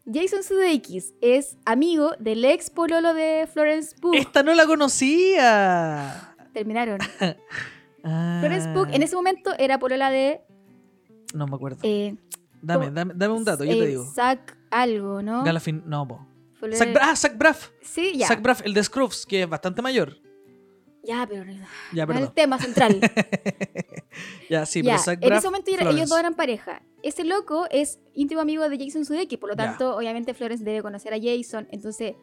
[0.06, 4.16] Jason Sudeikis es amigo del ex pololo de Florence Pugh.
[4.16, 6.36] Esta no la conocía.
[6.54, 7.00] Terminaron.
[8.10, 10.40] Ah, Florence Pugh en ese momento era polola de
[11.34, 11.80] No me acuerdo.
[11.84, 12.16] eh,
[12.62, 14.06] dame, dame, dame un dato, yo te digo.
[14.14, 15.44] Zac algo, ¿no?
[15.44, 16.26] Galafin, no, po.
[16.74, 17.70] Zach, ah, Zach Braff.
[17.82, 18.28] Sí, ya.
[18.28, 20.18] Zach Braff, el de Scrubs, que es bastante mayor.
[21.04, 21.46] Ya, pero
[21.94, 23.00] Ya, no es el tema central.
[24.50, 25.40] ya, sí, ya, pero Zach en Braff.
[25.40, 25.96] ese momento Florence.
[25.96, 26.82] ellos dos eran pareja.
[27.04, 29.66] Ese loco es íntimo amigo de Jason Sudeikis, por lo Ya.
[29.66, 31.68] tanto, obviamente Florence debe conocer a Jason.
[31.72, 32.16] Entonces,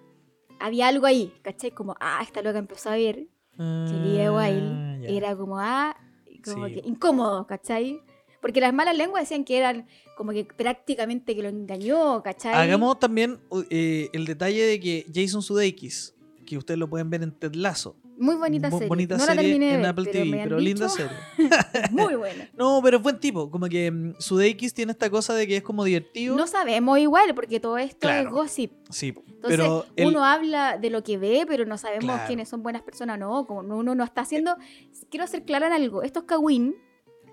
[0.60, 1.70] había algo ahí, ¿cachai?
[1.70, 5.08] Como, ah, esta loca empezó a ver que Olivia Ah, ya.
[5.08, 5.96] era como, ah,
[6.44, 6.74] como Sí.
[6.74, 8.00] que incómodo, ¿cachai?
[8.42, 12.54] Porque las malas lenguas decían que eran como que prácticamente que lo engañó, ¿cachai?
[12.54, 16.14] Hagamos también uh, eh, el detalle de que Jason Sudeikis,
[16.46, 17.96] que ustedes lo pueden ver en Ted Lasso.
[18.16, 18.86] Muy bonita serie.
[18.86, 21.16] bonita no la serie terminé de en ver, Apple pero TV, pero linda serie.
[21.90, 22.48] Muy buena.
[22.56, 23.50] No, pero es buen tipo.
[23.50, 26.36] Como que mm, Sudeikis tiene esta cosa de que es como divertido.
[26.36, 28.28] No sabemos igual, porque todo esto Claro.
[28.28, 28.72] es gossip.
[28.90, 32.26] sí, Entonces, pero uno habla de lo que ve, pero no sabemos Claro.
[32.28, 33.46] quiénes son buenas personas o no.
[33.46, 34.56] Como no- uno no está haciendo.
[35.10, 36.04] Quiero ser clara en algo.
[36.04, 36.76] Esto es Kawin.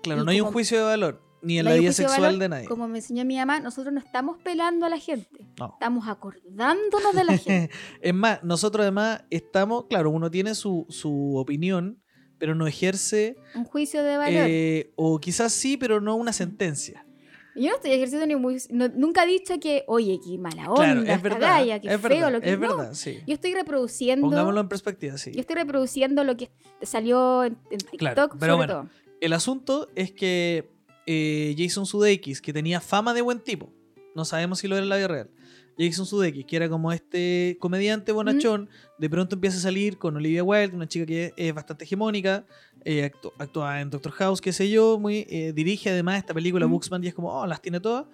[0.02, 2.48] claro, no hay un juicio de valor, ni en la un vida sexual valor, de
[2.48, 2.66] nadie.
[2.68, 5.46] Como me enseñó mi mamá, nosotros no estamos pelando a la gente.
[5.58, 5.70] No.
[5.72, 7.74] Estamos acordándonos de la gente.
[8.00, 12.00] Es más, nosotros además estamos, claro, uno tiene su, su opinión,
[12.38, 14.44] pero no ejerce, Un juicio de valor.
[14.48, 17.06] eh, o quizás sí, pero no una sentencia.
[17.54, 18.56] Yo no estoy ejerciendo ni muy.
[18.70, 21.64] no- nunca he dicho que, oye, qué mala onda, claro, es verdad.
[21.82, 22.76] qué es feo verdad, lo que es no.
[22.78, 23.18] verdad, sí.
[23.26, 24.26] Yo estoy reproduciendo.
[24.26, 25.32] Pongámoslo en perspectiva, sí.
[25.32, 26.50] Yo estoy reproduciendo lo que
[26.80, 28.72] salió en, en TikTok, Claro, pero sobre bueno.
[28.72, 28.88] todo.
[29.20, 30.71] El asunto es que
[31.06, 33.72] eh, Jason Sudeikis, que tenía fama de buen tipo,
[34.14, 35.30] no sabemos si lo era en la vida real.
[35.78, 40.44] Jason Sudeikis, que era como este comediante bonachón, de pronto empieza a salir con Olivia
[40.44, 42.44] Wilde, una chica que es bastante hegemónica,
[42.84, 46.66] eh, actú- actúa en Doctor House, qué sé yo, muy, eh, dirige además esta película
[46.66, 46.74] Ujú.
[46.74, 48.06] Booksman y es como, oh, las tiene todas.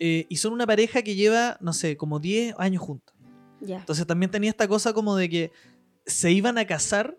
[0.00, 3.14] Eh, y son una pareja que lleva, no sé, como 10 años juntos.
[3.60, 5.52] Ya, Entonces también tenía esta cosa como de que
[6.04, 7.16] se iban a casar,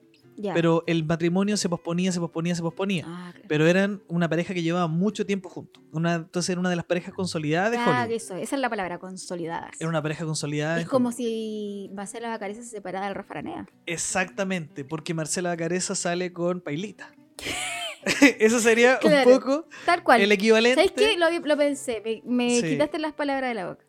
[0.54, 3.04] pero el matrimonio se posponía, se posponía, se posponía.
[3.08, 3.34] Ah.
[3.48, 5.84] Pero eran una pareja que llevaba mucho tiempo juntos.
[5.92, 8.16] Una, entonces era una de las parejas consolidadas de Ah, Hollywood.
[8.16, 9.72] eso, esa es la palabra, consolidadas.
[9.80, 10.80] Era una pareja consolidada.
[10.80, 11.18] es como Hollywood.
[11.18, 13.68] si Marcela Bacareza se separara del Rafa Aranea.
[13.86, 17.12] Exactamente, porque Marcela Bacareza sale con Pailita.
[18.40, 19.30] Eso sería Claro.
[19.30, 20.22] un poco Tal cual.
[20.22, 20.76] el equivalente.
[20.76, 21.18] ¿Sabes qué?
[21.18, 22.70] Lo, lo pensé, me, me Sí.
[22.70, 23.86] quitaste las palabras de la boca.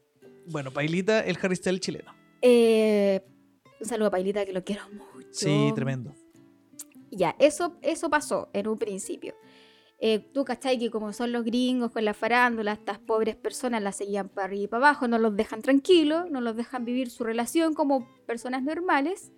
[0.47, 2.13] Bueno, Pailita, el Harry Styles chileno.
[2.43, 3.23] Eh,
[3.81, 5.29] un saludo a Pailita, que lo quiero mucho.
[5.31, 6.13] Sí, tremendo.
[7.11, 9.35] Ya, eso, eso pasó en un principio.
[9.99, 13.97] Eh, tú cachai que como son los gringos con la farándula, estas pobres personas las
[13.97, 17.25] seguían para arriba y para abajo, no los dejan tranquilos, no los dejan vivir su
[17.25, 19.33] relación como personas normales.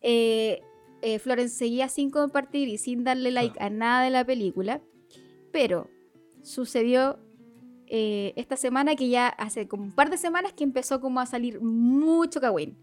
[0.00, 0.62] Eh,
[1.02, 4.80] eh, Florence seguía sin compartir y sin darle like a nada de la película,
[5.50, 5.90] pero
[6.42, 7.18] sucedió
[7.88, 11.26] eh, esta semana que ya hace como un par de semanas que empezó como a
[11.26, 12.78] salir mucho Kawin.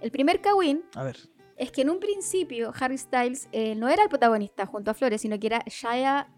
[0.00, 1.16] El primer Kawin A ver.
[1.56, 5.20] Es que en un principio Harry Styles eh, no era el protagonista junto a Flores,
[5.22, 6.28] sino que era Shia,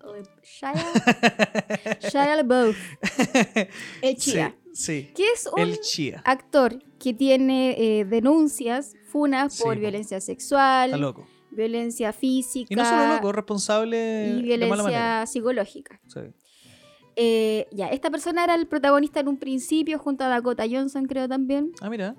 [0.43, 0.75] Shia,
[2.11, 2.77] Shia LaBeouf,
[4.03, 5.13] el Chia, Sí, sí.
[5.15, 9.81] que es un actor que tiene eh, denuncias, funas Sí, por po.
[9.81, 11.27] violencia Está sexual, loco.
[11.51, 15.01] violencia física Y no solo loco, responsable y de mala manera.
[15.01, 16.01] violencia psicológica.
[16.07, 16.21] Sí.
[17.21, 21.29] Eh, ya, esta persona era el protagonista en un principio junto a Dakota Johnson, creo
[21.29, 21.73] también.
[21.81, 22.15] Ah, mira.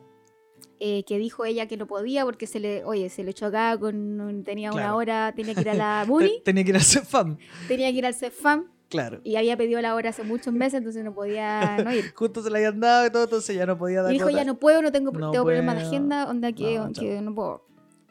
[0.79, 4.43] Eh, que dijo ella que no podía porque se le, oye, se le chocaba con,
[4.45, 4.97] tenía una Claro.
[4.97, 7.37] hora, tenía que ir a la Muni, Tenía que ir a ser fan.
[7.67, 9.21] tenía que ir al CEFAM Claro.
[9.23, 12.11] y había pedido la hora hace muchos meses, entonces no podía no ir.
[12.15, 14.43] Justo se la habían dado y todo, entonces ya no podía dar Y dijo, ya
[14.45, 17.65] no puedo, no tengo, No tengo problemas de agenda, onda que No, que no, puedo.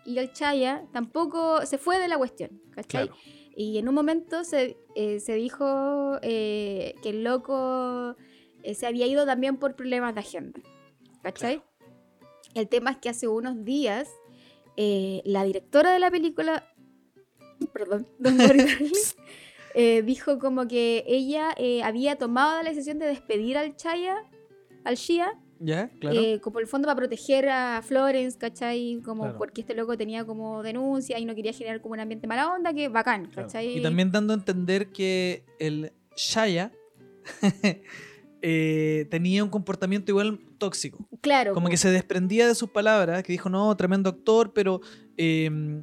[0.05, 3.09] Y el Chaya tampoco se fue de la cuestión, ¿cachai?
[3.09, 3.21] Claro.
[3.57, 8.15] Y en un momento se, eh, se dijo eh, que el loco
[8.63, 10.61] eh, se había ido también por problemas de agenda,
[11.23, 11.61] ¿cachai?
[12.55, 14.09] El tema es que hace unos días
[14.77, 16.65] eh, la directora de la película,
[17.73, 18.39] perdón, Don
[19.75, 24.17] eh, dijo como que ella eh, había tomado la decisión de despedir al Chaya,
[24.85, 25.91] al Shia, ¿Ya?
[26.01, 26.21] Claro.
[26.21, 29.01] eh, como el fondo para proteger a Florence, ¿cachai?
[29.05, 29.39] Como Claro.
[29.39, 32.73] porque este loco tenía como denuncia y no quería generar como un ambiente mala onda,
[32.73, 33.49] que bacán, Claro.
[33.49, 33.77] ¿cachai?
[33.79, 36.71] Y también dando a entender que el Shaya
[38.43, 41.07] eh, tenía un comportamiento igual tóxico.
[41.21, 44.81] claro, Como que se desprendía de sus palabras, que dijo, no, tremendo actor, pero
[45.17, 45.83] eh,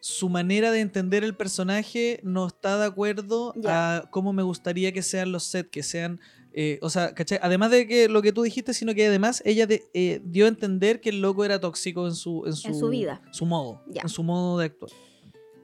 [0.00, 5.02] su manera de entender el personaje no está de acuerdo a cómo me gustaría que
[5.02, 6.20] sean los sets, que sean...
[6.52, 7.38] eh, o sea, ¿cachai?
[7.42, 10.48] Además de que lo que tú dijiste, sino que además ella de- eh, dio a
[10.48, 13.20] entender que el loco era tóxico en su, en su, En su vida.
[13.32, 14.02] Su modo, Ya.
[14.02, 14.90] en su modo de actuar.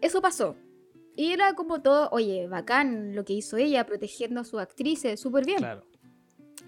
[0.00, 0.56] Eso pasó.
[1.16, 5.46] Y era como todo, oye, bacán lo que hizo ella, protegiendo a sus actrices, súper
[5.46, 5.58] bien.
[5.58, 5.86] Claro.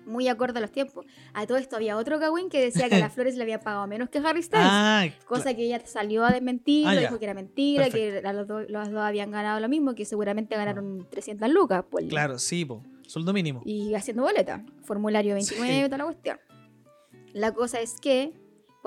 [0.07, 1.05] Muy acorde a los tiempos.
[1.35, 3.87] A todo esto había otro Gawin que decía que a las flores le había pagado
[3.89, 4.67] menos que Harry Styles.
[4.71, 7.01] Ah, Cosa que ella salió a desmentir, Ah, ya.
[7.01, 8.23] dijo que era mentira, Perfecto.
[8.23, 11.85] que los, dos, los dos habían ganado lo mismo, que seguramente ganaron 300 lucas.
[11.91, 12.83] Pues, claro, sí, po.
[13.07, 13.63] Sueldo mínimo.
[13.65, 14.65] Y haciendo boleta.
[14.83, 15.85] Formulario 29 Sí.
[15.87, 16.39] toda la cuestión.
[17.33, 18.33] La cosa es que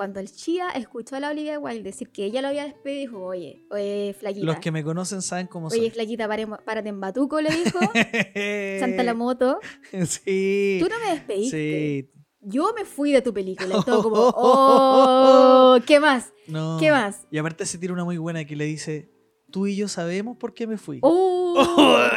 [0.00, 3.22] cuando el Chia escuchó a la Olivia Wilde decir que ella lo había despedido, dijo,
[3.22, 4.46] oye, oye, flaquita.
[4.46, 5.90] Los que me conocen saben cómo Oye, soy.
[5.90, 7.78] flaquita, pare- párate en batuco, le dijo.
[8.80, 9.60] Santa la moto.
[10.06, 10.78] Sí.
[10.80, 12.08] Tú no me despediste.
[12.14, 12.20] Sí.
[12.40, 13.76] Yo me fui de tu película.
[13.78, 16.32] Y todo como, oh, ¿qué más?
[16.46, 16.78] No.
[16.80, 17.26] ¿Qué más?
[17.30, 19.10] Y aparte se tira una muy buena que le dice,
[19.50, 21.00] tú y yo sabemos por qué me fui.
[21.02, 21.62] Oh,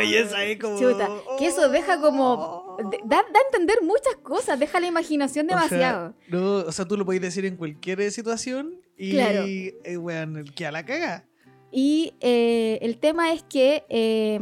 [0.10, 0.80] y esa ahí como...
[0.80, 2.62] Chuta, que eso deja como.
[2.77, 6.13] De- Da, da a entender muchas cosas, deja la imaginación O sea, demasiado.
[6.29, 9.43] no, o sea, tú lo podés decir en cualquier situación y, Claro.
[9.47, 11.25] eh, weón, que a la caga.
[11.71, 13.83] Y eh, el tema es que.
[13.89, 14.39] eh,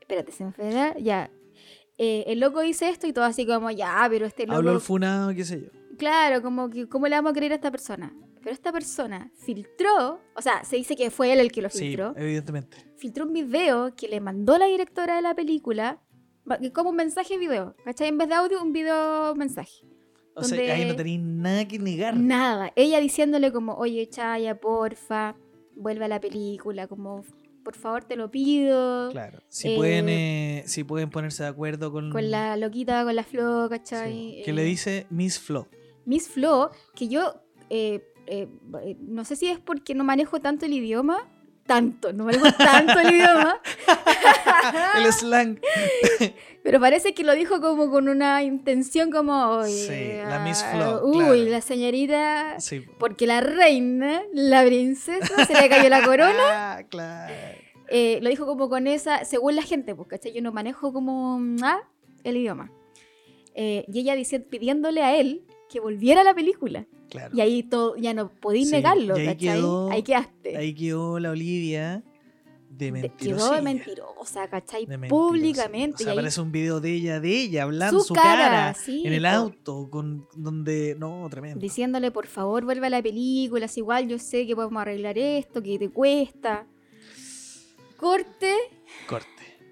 [0.00, 0.70] espérate, se me fue.
[0.72, 1.30] la- Ya.
[1.98, 4.56] Eh, el loco dice esto y todo así como, ya, pero este loco.
[4.58, 5.68] Habló el funado, qué sé yo.
[5.98, 8.12] Claro, como que, ¿cómo le vamos a creer a esta persona?
[8.40, 11.78] Pero esta persona filtró, o sea, se dice que fue él el que lo Sí,
[11.80, 12.12] filtró.
[12.16, 12.76] evidentemente.
[12.96, 16.00] filtró un video que le mandó la directora de la película
[16.72, 18.08] como un mensaje video, ¿cachai?
[18.08, 19.84] En vez de audio, un video mensaje.
[20.34, 22.16] O sea, ahí no tenéis nada que negar.
[22.16, 25.36] Nada, ella diciéndole como, oye Chaya, porfa,
[25.76, 27.22] vuelve a la película, como,
[27.62, 29.40] por favor te lo pido, Claro.
[29.48, 32.10] Si, Eh, pueden, eh, si pueden ponerse de acuerdo con...
[32.10, 34.42] con la loquita, con la Flo, sí, ¿cachai?
[34.44, 35.68] que Eh, le dice Miss Flo.
[36.06, 37.34] Miss Flo, que yo
[37.68, 38.48] eh, eh,
[38.84, 41.18] eh, no sé si es porque no manejo tanto el idioma,
[41.66, 43.60] tanto, no manejo tanto el idioma,
[44.96, 45.60] el slang.
[46.62, 49.64] Pero parece que lo dijo como con una intención como...
[49.64, 51.44] Sí, la Miss ah, Flo, Uy, claro.
[51.50, 52.60] la señorita...
[52.60, 52.84] Sí.
[53.00, 56.32] Porque la reina, la princesa, se le cayó la corona.
[56.52, 57.34] Ah, claro.
[57.88, 59.24] eh, lo dijo como con esa...
[59.24, 60.32] Según la gente, pues, ¿cachai?
[60.32, 61.40] Yo no manejo como...
[61.62, 61.80] ah,
[62.22, 62.70] el idioma.
[63.54, 66.86] Eh, y ella diciendo, pidiéndole a él que volviera la película.
[67.10, 67.34] claro.
[67.36, 69.38] Y ahí todo, ya no podéis Sí, negarlo, ahí ¿cachai?
[69.58, 70.56] quedó- ahí quedaste.
[70.56, 72.02] Ahí quedó la Olivia
[72.70, 73.44] de mentirosa.
[73.46, 74.86] quedó de mentirosa, ¿cachai?
[74.86, 75.28] De mentirosa.
[75.28, 75.94] Públicamente.
[75.94, 78.44] O sea, y ahí aparece un video de ella, de ella, hablando su su, cara,
[78.48, 80.96] cara, sí, en el auto, con donde.
[80.98, 81.60] No, tremendo.
[81.60, 85.62] diciéndole por favor vuelve a la película, si igual yo sé que podemos arreglar esto,
[85.62, 86.66] que te cuesta.
[87.98, 88.54] Corte,
[89.06, 89.28] Corte,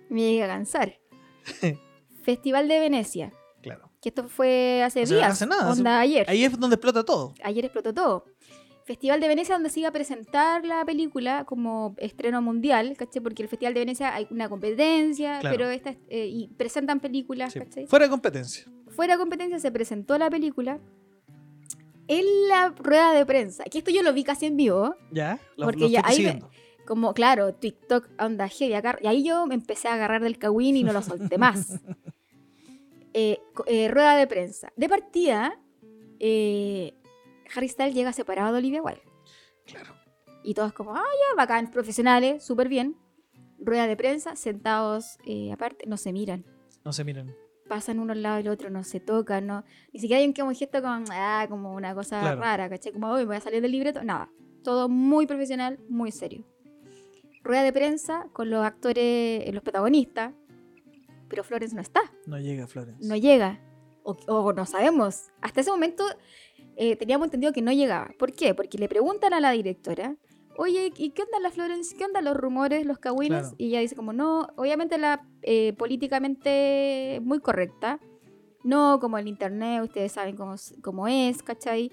[0.09, 0.99] me llega a cansar.
[2.23, 3.33] Festival de Venecia.
[4.01, 6.29] Que esto fue hace O sea, días, hace nada, hace- onda ayer.
[6.29, 7.35] Ahí es donde explota todo.
[7.43, 8.25] Ayer explotó todo.
[8.85, 13.23] Festival de Venecia donde se iba a presentar la película como estreno mundial, ¿cachai?
[13.23, 15.57] Porque el Festival de Venecia hay una competencia, Claro.
[15.57, 17.61] pero esta, eh, y presentan películas, Sí.
[17.61, 17.87] ¿cachai?
[17.87, 18.65] Fuera de competencia.
[18.89, 20.81] fuera de competencia se presentó la película
[22.09, 23.63] en la rueda de prensa.
[23.65, 24.97] Que esto yo lo vi casi en vivo.
[25.13, 25.39] ¿Ya?
[25.57, 26.43] Lo, Porque lo ya ahí me-.
[26.87, 28.75] Como, claro, TikTok, onda heavy.
[29.03, 31.69] Y ahí yo me empecé a agarrar del cagüín y no lo solté más.
[33.15, 34.73] Eh, eh, rueda de prensa.
[34.77, 35.59] De partida,
[36.19, 36.95] eh,
[37.55, 39.03] Harry Styles llega separado de Olivia Wilde.
[39.67, 39.95] Claro.
[40.43, 42.97] Y todos como, ah, ya, bacán, profesionales, súper bien.
[43.59, 46.45] Rueda de prensa, sentados eh, aparte, no se miran.
[46.85, 47.35] No se miren.
[47.69, 50.55] pasan uno al lado del otro, no se tocan, no, ni siquiera hay un, un
[50.55, 52.41] gesto con, ah, como una cosa Claro.
[52.41, 52.93] rara, ¿cachai?
[52.93, 54.29] Como, hoy voy a salir del libreto, nada,
[54.65, 56.45] todo muy profesional, muy serio.
[57.45, 58.97] Rueda de prensa con los actores,
[59.47, 60.33] eh, los protagonistas,
[61.31, 63.09] pero Florence no está, No llega Florence.
[63.09, 63.61] no llega,
[64.03, 65.29] o, o no sabemos.
[65.41, 66.05] Hasta ese momento
[66.77, 68.11] eh, teníamos entendido que no llegaba.
[68.19, 68.55] ¿Por qué?
[68.55, 70.17] Porque le preguntan a la directora,
[70.57, 71.97] oye, ¿y qué onda la Florence?
[71.97, 73.41] ¿Qué onda los rumores, los cagüines?
[73.43, 73.57] Claro.
[73.59, 78.01] Y ella dice como, no, obviamente la eh, políticamente muy correcta,
[78.65, 81.91] no como el internet, ustedes saben cómo, cómo es, ¿cachai?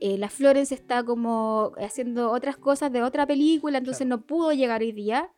[0.00, 4.80] Eh, la Florence está como haciendo otras cosas de otra película, entonces no pudo llegar
[4.80, 5.30] hoy día.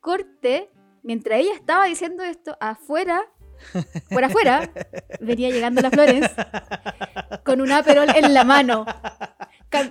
[0.00, 0.70] Corte,
[1.02, 3.22] mientras ella estaba diciendo esto, afuera,
[4.10, 4.70] por afuera,
[5.20, 6.30] venía llegando la Florence
[7.44, 8.84] con un aperol en la mano.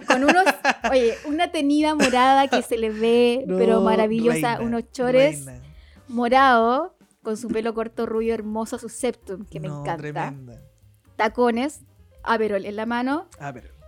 [0.08, 0.44] Con unos,
[0.92, 5.62] oye, una tenida morada que se le ve, No, pero maravillosa, reina, unos chores reina.
[6.08, 9.98] morado, con su pelo corto, rubio, hermoso, su septum, que me No, encanta.
[10.02, 10.62] Tremenda.
[11.16, 11.82] Tacones,
[12.24, 13.28] aperol en la mano,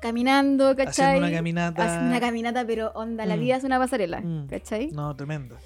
[0.02, 1.06] caminando, ¿cachai?
[1.18, 1.86] haciendo una caminata.
[1.86, 3.40] Haciendo una caminata, pero onda, la Mm.
[3.40, 4.48] vida es una pasarela, Mm.
[4.48, 4.88] ¿cachai?
[4.92, 5.58] No, tremendo.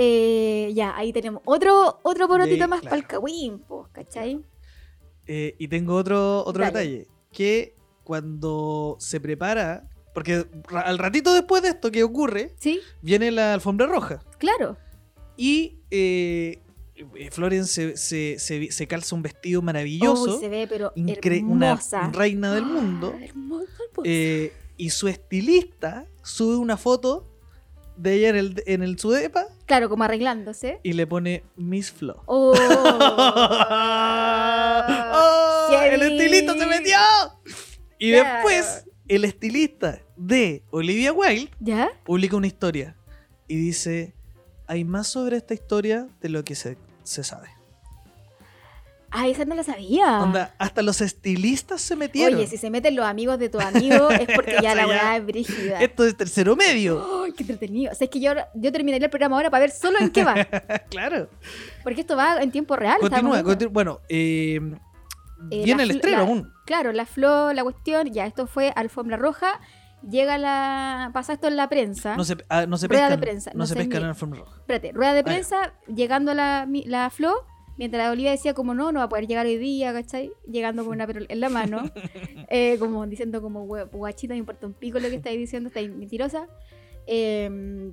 [0.00, 2.90] Eh, ya, ahí tenemos otro, otro porotito De- más claro.
[2.90, 4.40] para el cagüín, ¿cachai?
[5.26, 6.78] Eh, y tengo otro, otro Dale.
[6.78, 7.08] detalle.
[7.32, 7.74] Que
[8.04, 9.88] cuando se prepara.
[10.14, 12.80] Porque al ratito después de esto que ocurre, ¿Sí?
[13.02, 14.20] viene la alfombra roja.
[14.38, 14.76] Claro.
[15.36, 16.60] Y eh,
[17.16, 20.34] eh, Florence se, se- se- se calza un vestido maravilloso.
[20.36, 22.10] Uy, se ve, pero incre- una hermosa.
[22.12, 23.14] reina del mundo.
[23.16, 24.02] Ah, hermosa, hermosa.
[24.04, 27.26] eh, y su estilista sube una foto
[27.96, 30.80] de ella en el, en el Sudepa claro, como arreglándose.
[30.82, 32.22] y le pone Miss Flo.
[32.26, 32.52] Oh,
[35.70, 35.80] ¡Oh!
[35.90, 36.96] ¡El estilista se metió!
[37.98, 38.34] Y Claro.
[38.34, 41.88] después, el estilista de Olivia Wilde ¿Ya?
[42.04, 42.96] publica una historia
[43.46, 44.14] y dice:
[44.66, 47.48] Hay más sobre esta historia de lo que se, se sabe.
[49.10, 50.20] Ah, esa no la sabía.
[50.20, 52.38] Onda, hasta los estilistas se metieron.
[52.38, 54.86] Oye, si se meten los amigos de tu amigo es porque O ya sea, la
[54.86, 55.80] weá es brígida.
[55.80, 57.24] Esto es tercero medio.
[57.24, 57.92] ¡Ay, qué entretenido!
[57.92, 60.24] O sea, es que yo, yo terminaría el programa ahora para ver solo en qué
[60.24, 60.34] va.
[60.90, 61.28] claro.
[61.82, 62.98] Porque esto va en tiempo real.
[63.00, 63.72] Continúa, continúa.
[63.72, 64.60] Bueno, eh,
[65.50, 66.52] Eh, viene el estreno aún.
[66.66, 69.60] Claro, la flor, la cuestión, ya, esto fue alfombra roja.
[70.08, 71.10] Llega la.
[71.14, 72.14] pasa esto en la prensa.
[72.16, 74.56] No se, ah, no se Rueda de prensa, No, no se pescan en alfombra roja.
[74.60, 77.44] Espérate, rueda de Ah, prensa, llegando la, la flor,
[77.78, 80.32] mientras la Olivia decía como no, no va a poder llegar hoy día, ¿cachai?
[80.46, 81.82] Llegando con una perol en la mano,
[82.50, 85.90] eh, como diciendo como "Hue- guachita, me importa un pico lo que estáis diciendo, estáis
[85.90, 86.46] mentirosa.
[87.06, 87.92] Eh,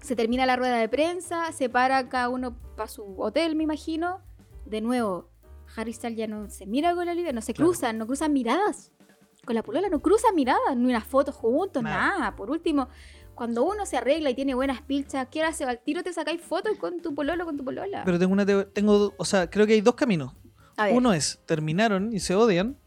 [0.00, 4.20] se termina la rueda de prensa, se para cada uno para su hotel, me imagino.
[4.66, 5.28] De nuevo,
[5.76, 7.70] Harry Styles ya no se mira con la Olivia, no se Claro.
[7.70, 8.92] cruzan, no cruzan miradas.
[9.44, 12.34] Con la polola no cruzan miradas, ni unas fotos juntos, nada.
[12.34, 12.88] Por último,
[13.36, 16.02] cuando uno se arregla y tiene buenas pilchas, ¿qué hora se va al tiro?
[16.02, 18.02] Te sacáis fotos con tu pololo, con tu polola.
[18.04, 20.32] Pero tengo una tengo, o sea, creo que hay dos caminos.
[20.90, 22.78] Uno es terminaron y se odian.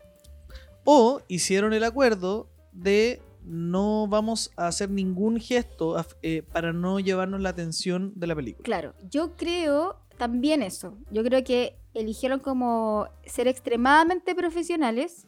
[0.84, 7.41] O hicieron el acuerdo de no vamos a hacer ningún gesto eh, para no llevarnos
[7.41, 8.64] la atención de la película.
[8.64, 10.97] claro, yo creo también eso.
[11.12, 15.28] Yo creo que eligieron como ser extremadamente profesionales,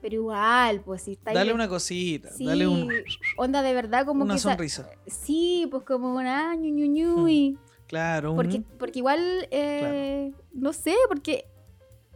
[0.00, 2.90] pero igual, pues si está Dale una cosita, Sí, dale un-
[3.36, 4.90] onda de verdad como una que sa- sonrisa.
[5.06, 7.28] Sí, pues como una ñu, ñu, ñu, Hmm.
[7.28, 11.46] y- Claro, un- Porque, porque igual, eh, no sé, porque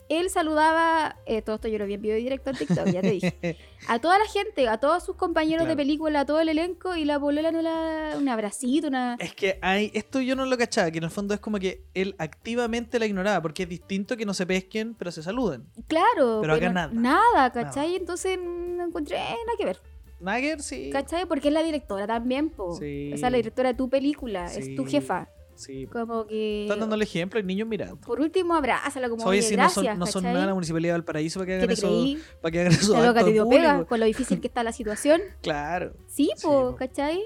[0.09, 3.11] él saludaba, eh, todo esto yo lo vi en video directo en TikTok, ya te
[3.11, 3.57] dije,
[3.89, 7.05] a toda la gente, a todos sus compañeros de película, a todo el elenco, y
[7.05, 9.17] la polola no la, un abracito, una...
[9.19, 11.85] Es que hay, esto yo no lo cachaba, que en el fondo es como que
[11.95, 15.65] él activamente la ignoraba, porque es distinto que no se pesquen, pero se saluden.
[15.89, 16.91] Claro, Pero acá nada.
[16.93, 17.97] Nada, ¿cachai?
[17.97, 19.79] Entonces mm, no encontré nada que ver,
[20.21, 20.91] Nagger, sí.
[20.91, 21.27] ¿cachai?
[21.27, 22.75] Porque es la directora también, po.
[22.77, 23.13] Sí.
[23.13, 25.29] O sea, la directora de tu película, es tu jefa.
[25.55, 25.87] Sí.
[25.87, 26.65] Como que...
[26.65, 27.97] Están dando el ejemplo y niños mirando.
[27.97, 30.99] Por último, abrázala como, Oye, si no gracias, son, no son nada la municipalidad de
[30.99, 32.23] Valparaíso para que ¿Qué hagan eso.
[32.43, 33.03] Para que hagan eso.
[33.05, 35.21] Loca te dio pega con lo difícil que está la situación.
[35.43, 35.93] Claro.
[36.09, 36.77] Sí, Sí, po, po.
[36.77, 37.21] ¿cachai?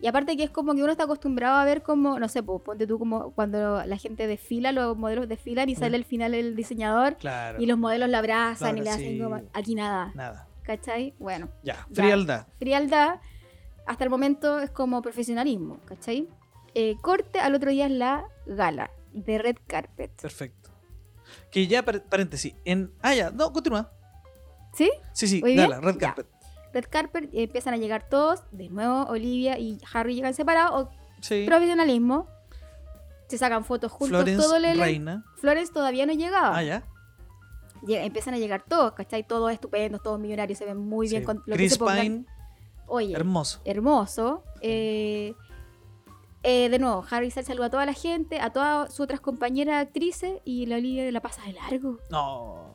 [0.00, 2.58] Y aparte que es como que uno está acostumbrado a ver como, no sé, po,
[2.58, 6.54] ponte tú como cuando la gente desfila, los modelos desfilan y sale al final el
[6.56, 7.58] diseñador Claro.
[7.62, 9.22] y los modelos la abrazan y Claro, le hacen sí.
[9.22, 10.46] como, aquí nada, Nada.
[10.64, 11.14] ¿cachai?
[11.18, 11.86] Bueno, Ya.
[11.88, 12.02] Ya.
[12.02, 12.46] Frialdad.
[12.58, 13.20] frialdad
[13.86, 16.28] hasta el momento es como profesionalismo, ¿cachai?
[16.74, 20.10] Eh, corte al otro día es la gala de Red Carpet.
[20.20, 20.70] Perfecto.
[21.50, 22.54] Que ya, par- paréntesis.
[22.64, 22.92] En.
[23.00, 23.30] Ah, ya.
[23.30, 23.90] No, continúa.
[24.72, 24.90] ¿Sí?
[25.12, 25.40] Sí, sí.
[25.56, 25.98] Dala, Red Ya.
[26.00, 26.26] Carpet.
[26.72, 30.88] Red Carpet eh, empiezan a llegar todos, de nuevo Olivia y Harry llegan separados,
[31.20, 31.44] Sí.
[31.46, 32.28] profesionalismo.
[33.28, 34.78] Se sacan fotos juntos Florence todo el.
[34.78, 35.24] Reina.
[35.36, 36.56] Florence todavía no llegaba.
[36.58, 36.82] Ah, ya.
[37.86, 39.26] Llega- empiezan a llegar todos, ¿cachai?
[39.26, 42.00] Todos estupendos, todos millonarios, se ven muy bien con lo que Chris se pongan.
[42.00, 42.26] Pine,
[42.86, 43.60] Oye, hermoso.
[43.64, 44.42] hermoso.
[44.60, 45.34] Eh,
[46.44, 49.86] eh, de nuevo, Harry Styles saluda a toda la gente, a todas sus otras compañeras
[49.86, 51.98] actrices y la Olivia la pasa de largo.
[52.10, 52.74] No.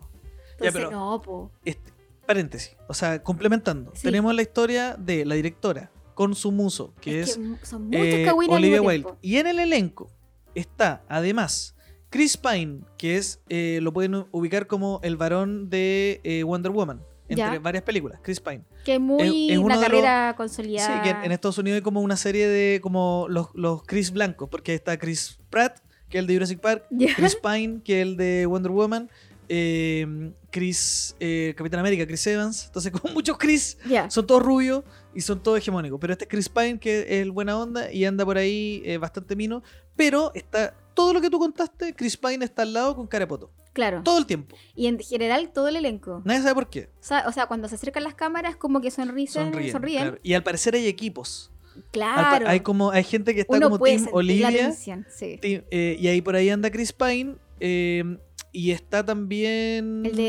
[0.53, 1.51] Entonces, pero- no, po.
[1.63, 1.93] Este,
[2.25, 2.75] paréntesis.
[2.87, 3.91] O sea, complementando.
[3.95, 4.03] Sí.
[4.03, 8.01] Tenemos la historia de la directora con su muso, que es, Es, que son muchos
[8.03, 9.13] eh, Olivia Wilde.
[9.21, 10.09] Y en el elenco
[10.55, 11.75] está, además,
[12.09, 17.37] Chris Pine, que es, eh, lo pueden ubicar como el varón de Wonder Woman, entre
[17.53, 17.59] Ya.
[17.59, 18.63] varias películas, Chris Pine.
[18.83, 21.01] Que es muy es una los- carrera Sí, consolidada.
[21.03, 24.49] que en, en Estados Unidos hay como una serie de como los, los Chris blancos,
[24.49, 26.85] porque está Chris Pratt, que es el de Jurassic Park.
[27.15, 29.09] Chris Pine, que es el de Wonder Woman,
[29.47, 33.77] eh, Chris, eh, Capitán América, Chris Evans, entonces como muchos Chris,
[34.09, 37.31] son todos rubios y son todos hegemónicos, pero este es Chris Pine, que es el
[37.31, 39.63] buena onda y anda por ahí eh, bastante mino,
[39.95, 43.27] pero está, todo lo que tú contaste, Chris Pine está al lado con cara de
[43.27, 44.01] poto, Claro.
[44.03, 46.21] todo el tiempo, Y en general todo el elenco.
[46.25, 46.89] nadie sabe por qué.
[46.99, 50.01] O sea, o sea, cuando se acercan las cámaras como que sonrisen, Sonríen, sonríen.
[50.01, 50.17] claro.
[50.23, 51.51] Y al parecer hay equipos.
[51.75, 52.47] Al Claro.
[52.49, 55.37] Hay como hay gente que está Uno como Team Olivia tensión, sí.
[55.41, 58.17] team- eh, y ahí por ahí anda Chris Pine eh,
[58.51, 60.25] y está también El de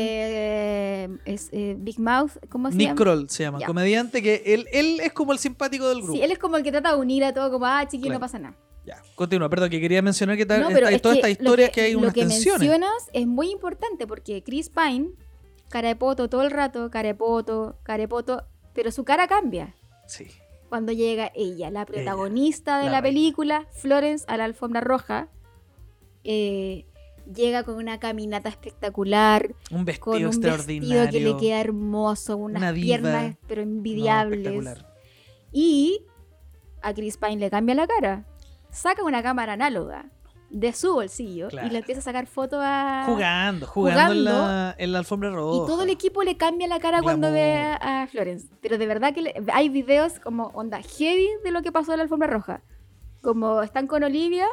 [1.03, 2.97] eh, es, eh, Big Mouth, ¿cómo se Nick llama?
[2.97, 6.13] Kroll se llama, comediante que él, él es como el simpático del grupo.
[6.13, 8.13] Sí, él es como el que trata de unir a todo, como, ah, chiqui, Claro.
[8.13, 8.55] no pasa nada.
[8.85, 11.55] Ya, continúa, perdón, que quería mencionar que tal, No, pero esta- es todas que lo
[11.71, 12.59] que, hay lo unas que tensiones.
[12.61, 15.11] mencionas es muy importante porque Chris Pine,
[15.69, 19.27] cara de poto todo el rato, cara de poto, cara de poto, pero su cara
[19.27, 19.75] cambia
[20.07, 20.27] Sí.
[20.69, 25.27] cuando llega ella, la protagonista de la película, Florence a la alfombra roja.
[26.23, 26.85] eh,
[27.35, 31.01] llega con una caminata espectacular, Un vestido con un extraordinario.
[31.01, 34.39] vestido que le queda hermoso, unas Una piernas pero No, envidiables.
[34.39, 34.93] espectacular.
[35.51, 36.05] y
[36.83, 38.25] a Chris Pine le cambia la cara.
[38.71, 40.05] Saca una cámara análoga
[40.49, 41.67] de su bolsillo Claro.
[41.67, 43.03] y le empieza a sacar fotos a.
[43.05, 44.75] Jugando, jugando, en, la, Jugando.
[44.79, 45.63] en la alfombra roja.
[45.63, 48.47] Y todo el equipo le cambia la cara cuando ve a, a Florence.
[48.61, 51.97] Pero de verdad que le- hay videos como onda heavy de lo que pasó en
[51.99, 52.61] la alfombra roja.
[53.21, 54.47] Como están con Olivia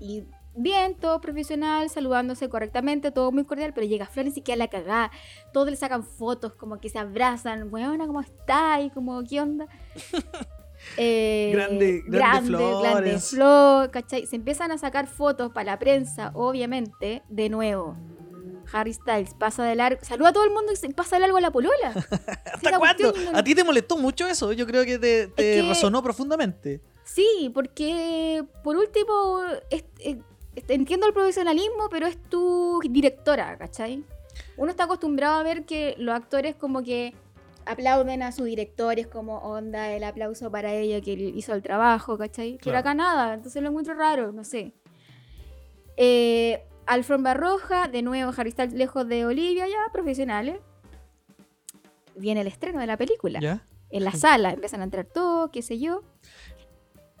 [0.00, 0.24] y
[0.54, 5.10] bien, todo profesional, saludándose correctamente, todo muy cordial, pero llega Florence y queda la cagada.
[5.52, 7.68] Todos le sacan fotos, como que se abrazan.
[7.72, 8.80] Weona, ¿cómo está?
[8.80, 9.66] Y como, ¿qué onda?
[10.96, 13.36] Eh, Grande- grande grande, grande Florence.
[13.36, 14.26] Flo, ¿cachai?
[14.26, 17.96] Se empiezan a sacar fotos para la prensa, obviamente, de nuevo.
[18.72, 21.36] Harry Styles pasa de largo, saluda a todo el mundo y se pasa de largo
[21.36, 21.92] a la polola.
[22.54, 23.12] ¿Hasta cuándo?
[23.34, 24.52] ¿A ti te molestó mucho eso?
[24.52, 26.80] Yo creo que te, te que- resonó profundamente.
[27.04, 30.16] Sí, porque por último, es- es-
[30.54, 34.04] es- entiendo el profesionalismo, pero es tu directora, ¿cachai?
[34.56, 37.14] Uno está acostumbrado a ver que los actores como que
[37.66, 42.18] aplauden a su director, es como onda el aplauso para ella que hizo el trabajo,
[42.18, 42.52] ¿cachai?
[42.52, 42.78] Pero Claro.
[42.78, 44.72] acá nada, entonces lo encuentro raro, no sé.
[45.96, 50.56] Eh, Alfombra Roja, de nuevo Harry Styles lejos de Olivia, ya profesionales.
[52.16, 53.40] Viene el estreno de la película.
[53.40, 53.66] ¿Ya?
[53.90, 56.02] En la sala empiezan a entrar todos, qué sé yo.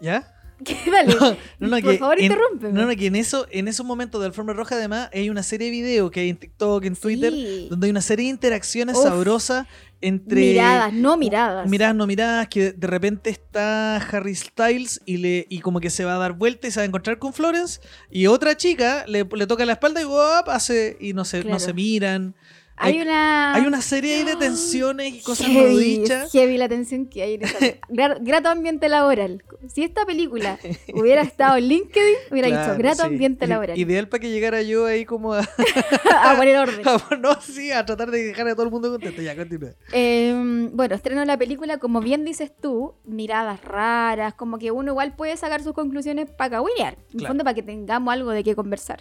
[0.00, 0.34] ¿Ya?
[0.64, 0.76] ¿Qué?
[0.90, 1.14] Dale.
[1.58, 2.32] No, no, Por que favor, en-.
[2.72, 5.66] No, no, que en, eso, en esos momentos de Alfombra Roja, además, hay una serie
[5.66, 7.66] de videos que hay en TikTok, en Twitter, Sí.
[7.70, 9.02] donde hay una serie de interacciones Uf.
[9.04, 9.66] sabrosas
[10.02, 10.40] entre.
[10.40, 11.68] Miradas, no miradas.
[11.68, 16.04] Miradas, no miradas, que de repente está Harry Styles y le y como que se
[16.04, 17.80] va a dar vuelta y se va a encontrar con Florence
[18.10, 20.48] y otra chica le, le toca la espalda y ¡guap!
[20.48, 22.34] hace y no se, no se miran.
[22.82, 23.54] Hay hay- una.
[23.54, 26.32] Hay una serie ahí de tensiones y cosas no heavy, dichas.
[26.32, 27.58] heavy la tensión que hay en esa.
[27.88, 29.42] Gra- grato ambiente laboral.
[29.68, 30.58] Si esta película
[30.94, 33.08] hubiera estado en LinkedIn, hubiera Claro, dicho grato sí.
[33.08, 33.78] ambiente laboral.
[33.78, 35.40] Ideal para que llegara yo ahí como a,
[36.22, 36.82] a poner orden.
[36.88, 39.22] a- no, sí, a tratar de dejar a todo el mundo contento.
[39.22, 39.70] Ya, continúa.
[39.92, 45.14] Eh, bueno, estreno la película, como bien dices tú, miradas raras, como que uno igual
[45.14, 47.28] puede sacar sus conclusiones para cagüinear, en Claro.
[47.30, 49.00] fondo para que tengamos algo de qué conversar.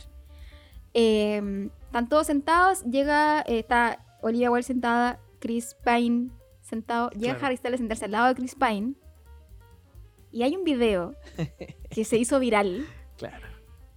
[0.94, 6.30] Eh, están todos sentados, llega, eh, está Olivia Wilde sentada, Chris Pine
[6.62, 7.46] sentado, llega Claro.
[7.48, 8.94] Harry Styles a sentarse al lado de Chris Pine,
[10.32, 11.14] y hay un video
[11.89, 12.86] que se hizo viral,
[13.18, 13.46] Claro.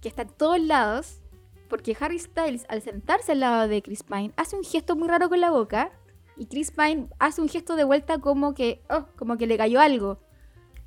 [0.01, 1.21] que está en todos lados,
[1.69, 5.29] porque Harry Styles al sentarse al lado de Chris Pine hace un gesto muy raro
[5.29, 5.91] con la boca
[6.35, 9.79] y Chris Pine hace un gesto de vuelta como que, oh, como que le cayó
[9.79, 10.19] algo.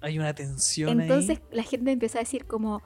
[0.02, 1.44] Hay una tensión Entonces ahí.
[1.56, 2.82] la gente empezó a decir como,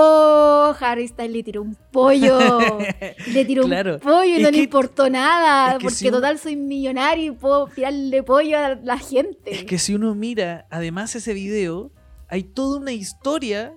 [0.00, 2.38] oh, Harry Styles le tiró un pollo,
[3.32, 5.94] le tiró Claro, un pollo y es no le que- importó nada, es que porque
[5.96, 9.54] si uno- total soy millonario y puedo tirarle pollo a la gente.
[9.54, 11.90] Es que si uno mira, además ese video,
[12.28, 13.72] hay toda una historia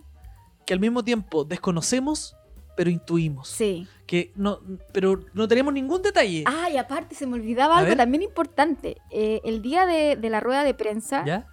[0.65, 2.35] que al mismo tiempo desconocemos,
[2.77, 3.47] pero intuimos.
[3.49, 3.87] Sí.
[4.05, 4.59] Que no,
[4.93, 6.43] pero no tenemos ningún detalle.
[6.45, 7.97] Ah, y aparte se me olvidaba A algo ver.
[7.97, 8.97] también importante.
[9.09, 11.47] Eh, el día de, de la rueda de prensa, ¿Ya?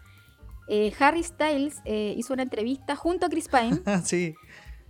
[0.69, 4.35] Eh, Harry Styles eh, hizo una entrevista junto a Chris Pine Ah, sí.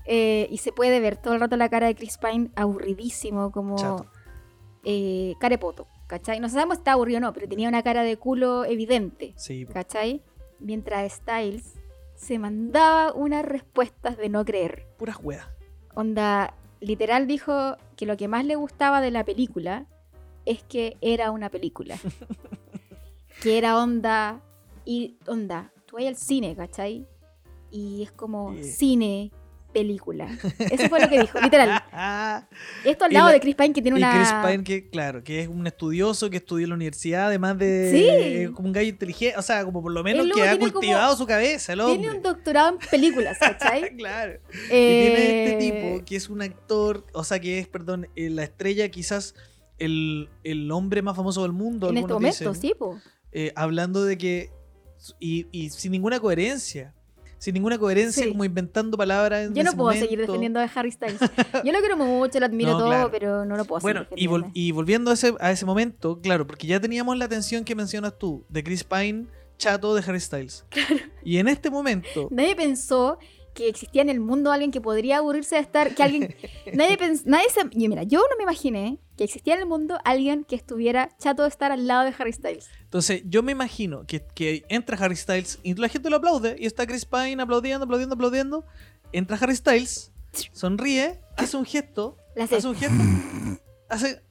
[0.06, 4.06] eh, y se puede ver todo el rato la cara de Chris Pine aburridísimo, como
[5.40, 6.40] carepoto, ¿cachai?
[6.40, 9.66] No sabemos si está aburrido o no, pero tenía una cara de culo evidente, Sí.
[9.66, 10.22] ¿cachai?
[10.60, 11.74] Mientras Styles
[12.14, 14.86] se mandaba unas respuestas de no creer.
[14.98, 15.46] Puras weas.
[15.94, 19.86] Onda, literal dijo que lo que más le gustaba de la película
[20.46, 21.96] es que era una película.
[23.42, 24.40] que era onda.
[24.90, 27.06] Y onda, tú vas al cine, ¿cachai?
[27.70, 28.62] Y es como Yeah.
[28.64, 29.30] cine,
[29.74, 30.26] película.
[30.58, 31.82] Eso fue lo que dijo, literal.
[32.86, 34.12] Esto al lado la- de Chris Pine que tiene y una.
[34.14, 37.90] Chris Pine, que claro, que es un estudioso que estudió en la universidad, además de
[37.92, 38.06] Sí.
[38.08, 41.14] eh, como un gallo inteligente, o sea, como por lo menos que ha como- cultivado
[41.16, 41.98] su cabeza, el hombre.
[41.98, 43.94] Tiene un doctorado en películas, ¿cachai?
[43.98, 44.40] claro.
[44.54, 45.56] Y Eh, tiene este
[45.98, 49.34] tipo que es un actor, o sea, que es, perdón, eh, la estrella, quizás
[49.78, 51.90] el, el hombre más famoso del mundo.
[51.90, 52.98] En este momento, dicen, sí, po.
[53.32, 54.56] eh, hablando de que.
[55.20, 56.94] Y, y sin ninguna coherencia.
[57.40, 58.30] Sin ninguna coherencia, Sí.
[58.30, 59.46] como inventando palabras.
[59.46, 60.32] En Yo no ese puedo seguir momento.
[60.32, 61.20] defendiendo a Harry Styles.
[61.64, 63.10] Yo lo quiero mucho, lo admiro No, todo, claro.
[63.12, 66.20] pero no lo puedo Bueno, seguir y, vol- y volviendo a ese, a ese momento,
[66.20, 69.26] claro, porque ya teníamos la tensión que mencionas tú, de Chris Pine
[69.56, 70.64] chato de Harry Styles.
[71.24, 73.18] Y en este momento, Nadie pensó
[73.54, 76.34] que existía en el mundo alguien que podría aburrirse de estar, que alguien,
[76.74, 79.98] nadie pens- nadie se, y mira, yo no me imaginé que existía en el mundo
[80.04, 82.68] alguien que estuviera chato de estar al lado de Harry Styles.
[82.88, 86.64] Entonces yo me imagino que, que entra Harry Styles y la gente lo aplaude y
[86.66, 88.64] está Chris Pine aplaudiendo, aplaudiendo, aplaudiendo.
[89.12, 90.10] Entra Harry Styles,
[90.52, 92.94] sonríe, hace un gesto, hace- un gesto,
[93.88, 94.22] hace,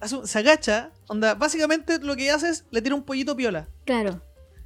[0.00, 3.68] hace un- se agacha, onda, básicamente lo que hace es le tira un pollito piola,
[3.84, 4.20] Claro,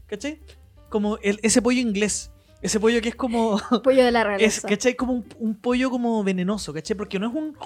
[0.06, 0.40] ¿cachai?
[0.88, 2.30] Como el- ese pollo inglés,
[2.62, 4.68] ese pollo que es como, pollo de la es, realeza.
[4.68, 4.94] ¿cachai?
[4.96, 6.96] Como un, un pollo como venenoso, ¿cachai?
[6.96, 7.56] Porque no es un,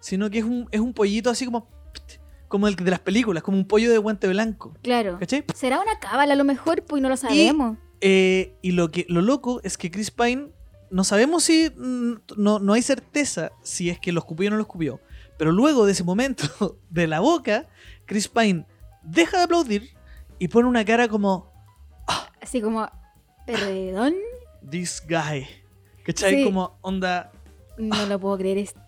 [0.00, 1.66] sino que es un, es un pollito así como,
[2.52, 5.18] como el de las películas, como un pollo de guante blanco, Claro.
[5.18, 5.42] ¿cachai?
[5.54, 6.82] ¿Será una cábala a lo mejor?
[6.84, 7.78] Pues no lo sabemos.
[8.02, 10.48] Eh, y lo que lo loco es que Chris Pine
[10.90, 14.56] no sabemos si mm, no, no hay certeza si es que lo escupió o no
[14.56, 15.00] lo escupió.
[15.38, 17.66] Pero luego de ese momento de la boca,
[18.04, 18.66] Chris Pine
[19.02, 19.96] deja de aplaudir
[20.38, 21.50] y pone una cara como
[22.42, 22.86] Así como,
[23.46, 24.12] perdón,
[24.68, 25.46] this guy.
[26.04, 26.34] ¿Cachai?
[26.34, 26.44] Sí.
[26.44, 27.32] Como onda.
[27.78, 28.78] no lo puedo creer, este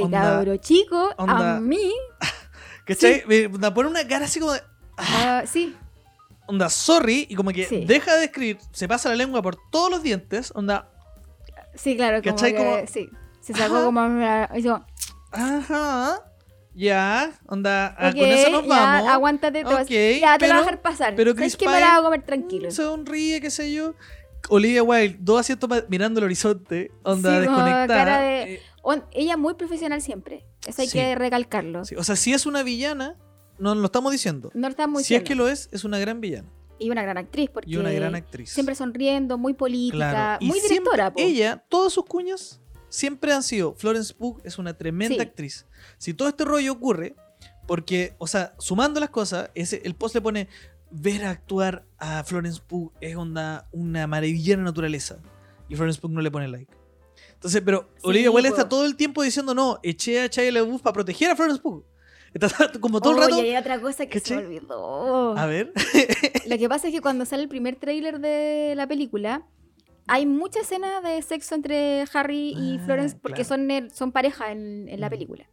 [0.00, 1.92] Onda- cabro chico, onda- a mí.
[2.94, 3.22] ¿Cachai?
[3.26, 4.60] Me- onda, pone una cara así como de.
[4.96, 5.76] ah, sí,
[6.46, 7.26] Onda, sorry.
[7.30, 7.84] Y como que Sí.
[7.86, 10.52] deja de escribir, se pasa la lengua por todos los dientes.
[10.54, 10.88] Onda,
[11.76, 12.52] sí, claro, como ¿Cachai?
[12.52, 13.08] que, Como- sí.
[13.40, 13.84] Se sacó Ajá.
[13.84, 14.58] como...
[14.58, 14.84] hizo,
[15.32, 16.22] ajá.
[16.74, 19.08] Ya, onda, ah, ok, con eso nos ya, vamos.
[19.08, 21.14] aguántate, te vas- Ok, ya te pero- voy a dejar pasar.
[21.16, 22.70] pero ¿Sabes Chris que me la hago comer tranquilo?
[22.70, 23.94] sonríe, qué sé yo.
[24.48, 27.86] Olivia Wilde, dos asientos mirando el horizonte, onda Sí, como desconectada.
[28.04, 30.44] cara de- Eh, On- ella muy profesional siempre.
[30.66, 30.98] Eso hay Sí.
[30.98, 31.84] que recalcarlo.
[31.84, 33.16] sí, O sea, si es una villana,
[33.58, 34.50] no lo estamos diciendo.
[34.54, 36.48] No está muy si es que lo es, es una gran villana.
[36.78, 38.50] Y una gran actriz, porque Y una gran actriz.
[38.50, 40.46] siempre sonriendo, muy política, Claro.
[40.46, 41.12] Muy directora.
[41.16, 43.74] Ella, todas sus cuñas, siempre han sido.
[43.74, 45.20] Florence Pugh es una tremenda Sí.
[45.20, 45.66] actriz.
[45.98, 47.14] Si todo este rollo ocurre,
[47.66, 50.48] porque, o sea, sumando las cosas, ese, el post le pone.
[50.92, 55.18] Ver actuar a Florence Pugh es onda, una maravillosa naturaleza.
[55.68, 56.72] Y Florence Pugh no le pone like.
[57.40, 60.82] Entonces, pero Sí, Olivia Wilde está todo el tiempo diciendo, no, eché a Shia LaBeouf
[60.82, 61.82] para proteger a Florence Pugh.
[62.34, 62.48] Está
[62.80, 63.42] como todo el Oye, rato.
[63.42, 65.36] hay otra cosa que se olvidó.
[65.38, 65.72] A ver.
[66.46, 69.46] Lo que pasa es que cuando sale el primer tráiler de la película,
[70.06, 73.48] hay mucha escena de sexo entre Harry y Ah, Florence porque claro.
[73.48, 75.10] son, el- son pareja en, en la Mm.
[75.10, 75.48] película.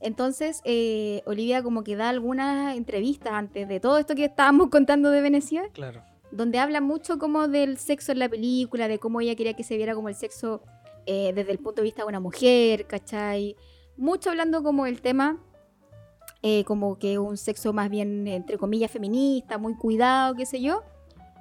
[0.00, 5.10] Entonces, eh, Olivia como que da algunas entrevistas antes de todo esto que estábamos contando
[5.10, 6.02] de Venecia, Claro.
[6.30, 9.76] donde habla mucho como del sexo en la película, de cómo ella quería que se
[9.76, 10.62] viera como el sexo
[11.06, 13.56] eh, desde el punto de vista de una mujer, ¿cachai?
[13.96, 15.38] Mucho hablando como el tema,
[16.42, 20.82] eh, como que un sexo más bien, entre comillas, feminista, muy cuidado, qué sé yo,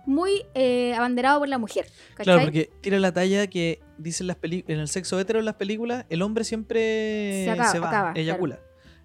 [0.05, 1.85] muy eh, abanderado por la mujer,
[2.15, 2.23] ¿cachai?
[2.23, 6.05] Claro, porque tira la talla que dicen las en el sexo hetero en las películas,
[6.09, 8.59] el hombre siempre Se acaba- va, acaba, eyacula.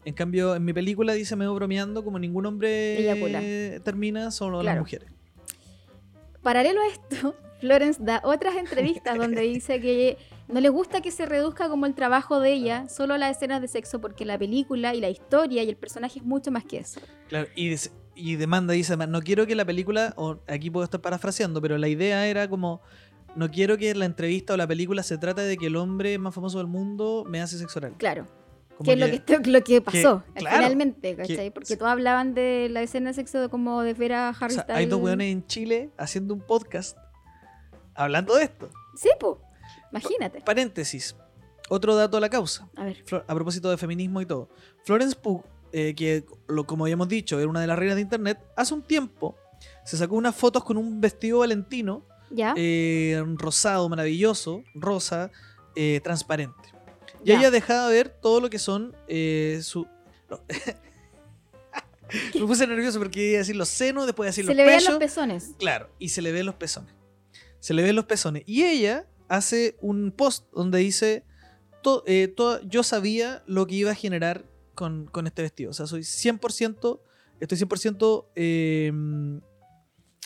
[0.07, 3.41] En cambio, en mi película dice medio bromeando como ningún hombre Eyacula.
[3.83, 5.09] termina, solo las mujeres.
[6.43, 11.26] Paralelo a esto, Florence da otras entrevistas donde dice que no le gusta que se
[11.26, 14.95] reduzca como el trabajo de ella solo a las escenas de sexo porque la película
[14.95, 17.01] y la historia y el personaje es mucho más que eso.
[17.28, 21.78] Claro, y, demanda, dice, no quiero que la película, o aquí puedo estar parafraseando, pero
[21.78, 22.80] la idea era como,
[23.34, 26.34] no quiero que la entrevista o la película se trate de que el hombre más
[26.34, 27.95] famoso del mundo me hace sexo oral.
[27.99, 28.26] Claro,
[28.76, 31.36] Como que es lo que, esto- lo que pasó que- claro, finalmente, ¿cachai?
[31.36, 34.45] que- Porque todos hablaban de la escena de sexo de como de ver a o
[34.45, 34.78] Harry sea, Styles.
[34.78, 36.97] hay dos weones en Chile haciendo un podcast
[37.95, 38.70] hablando de esto.
[38.97, 39.40] Sí, po.
[40.01, 40.40] Imagínate.
[40.40, 41.16] Paréntesis.
[41.68, 42.68] Otro dato a la causa.
[42.76, 43.05] A ver.
[43.26, 44.49] A propósito de feminismo y todo.
[44.84, 45.42] Florence Pugh,
[45.72, 48.82] eh, que lo, como habíamos dicho, era una de las reinas de internet, hace un
[48.82, 49.36] tiempo
[49.84, 52.53] se sacó unas fotos con un vestido valentino, ¿Ya?
[52.57, 55.30] eh, rosado, maravilloso, rosa,
[55.74, 56.68] eh, transparente.
[57.24, 57.38] Y Ya.
[57.38, 58.95] ella dejaba ver todo lo que son
[59.62, 59.86] su...
[60.28, 60.40] no.
[62.34, 64.57] Me puse nervioso porque iba a decir los senos, después iba a decir Se los
[64.57, 64.90] le veían pechos.
[64.90, 65.51] los pezones.
[65.59, 66.92] Claro, y se le ven los pezones.
[67.61, 68.42] Se le ven los pezones.
[68.47, 71.25] Y ella hace un post donde dice,
[71.83, 74.45] to- eh, to- yo sabía lo que iba a generar
[74.75, 75.70] con, con este vestido.
[75.70, 77.01] O sea, soy 100%,
[77.41, 78.93] estoy 100% eh,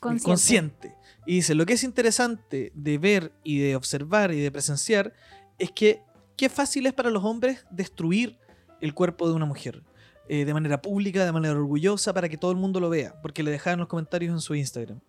[0.00, 0.24] Consciente.
[0.24, 0.94] consciente.
[1.26, 5.12] Y dice, lo que es interesante de ver y de observar y de presenciar
[5.58, 6.00] es que
[6.36, 8.38] qué fácil es para los hombres destruir
[8.80, 9.82] el cuerpo de una mujer.
[10.30, 13.42] eh, de manera pública, de manera orgullosa, para que todo el mundo lo vea, porque
[13.42, 15.00] le dejaban los comentarios en su Instagram.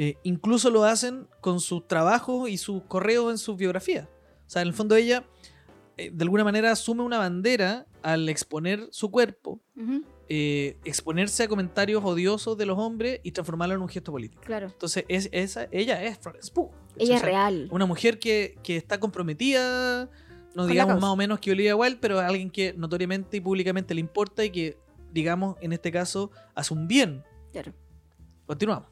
[0.00, 4.06] Eh, incluso lo hacen con sus trabajos y sus correos en sus biografías.
[4.46, 5.24] O sea, en el fondo ella,
[5.96, 9.60] eh, de alguna manera, asume una bandera al exponer su cuerpo,
[10.28, 14.40] eh, exponerse a comentarios odiosos de los hombres y transformarlo en un gesto político.
[14.46, 14.68] Claro.
[14.68, 16.70] Entonces, es, esa, ella es Florence Pugh.
[16.96, 17.68] Ella es real.
[17.72, 20.04] Una mujer que, que está comprometida,
[20.54, 23.94] no Con digamos más o menos que Olivia Wilde, pero alguien que notoriamente y públicamente
[23.94, 24.78] le importa y que,
[25.10, 27.24] digamos, en este caso, hace un bien.
[27.50, 27.72] Claro.
[28.46, 28.86] Continuamos.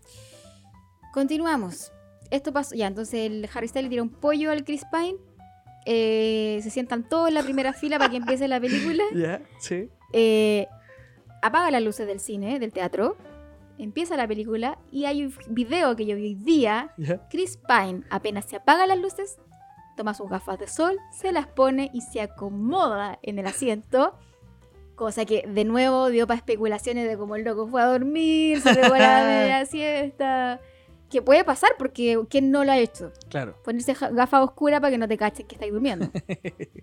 [1.16, 1.94] Continuamos.
[2.30, 2.74] Esto pasó.
[2.74, 5.16] Ya, entonces el Harry Styles le tira un pollo al Chris Pine.
[5.86, 9.02] eh, se sientan todos en la primera fila para que empiece la película.
[9.14, 9.88] Ya, sí.
[10.12, 10.66] Eh,
[11.40, 13.16] apaga las luces del cine, del teatro.
[13.78, 16.92] Empieza la película y hay un video que yo vi hoy día.
[17.30, 19.38] Chris Pine apenas se apaga las luces,
[19.96, 24.18] toma sus gafas de sol, se las pone y se acomoda en el asiento.
[24.96, 28.74] Cosa que de nuevo dio para especulaciones de cómo el loco fue a dormir, se
[28.74, 30.60] pegó la media siesta.
[31.10, 33.12] Que puede pasar porque ¿quién no lo ha hecho?
[33.28, 33.56] Claro.
[33.64, 36.08] Ponerse gafas oscuras para que no te cachen que estáis durmiendo.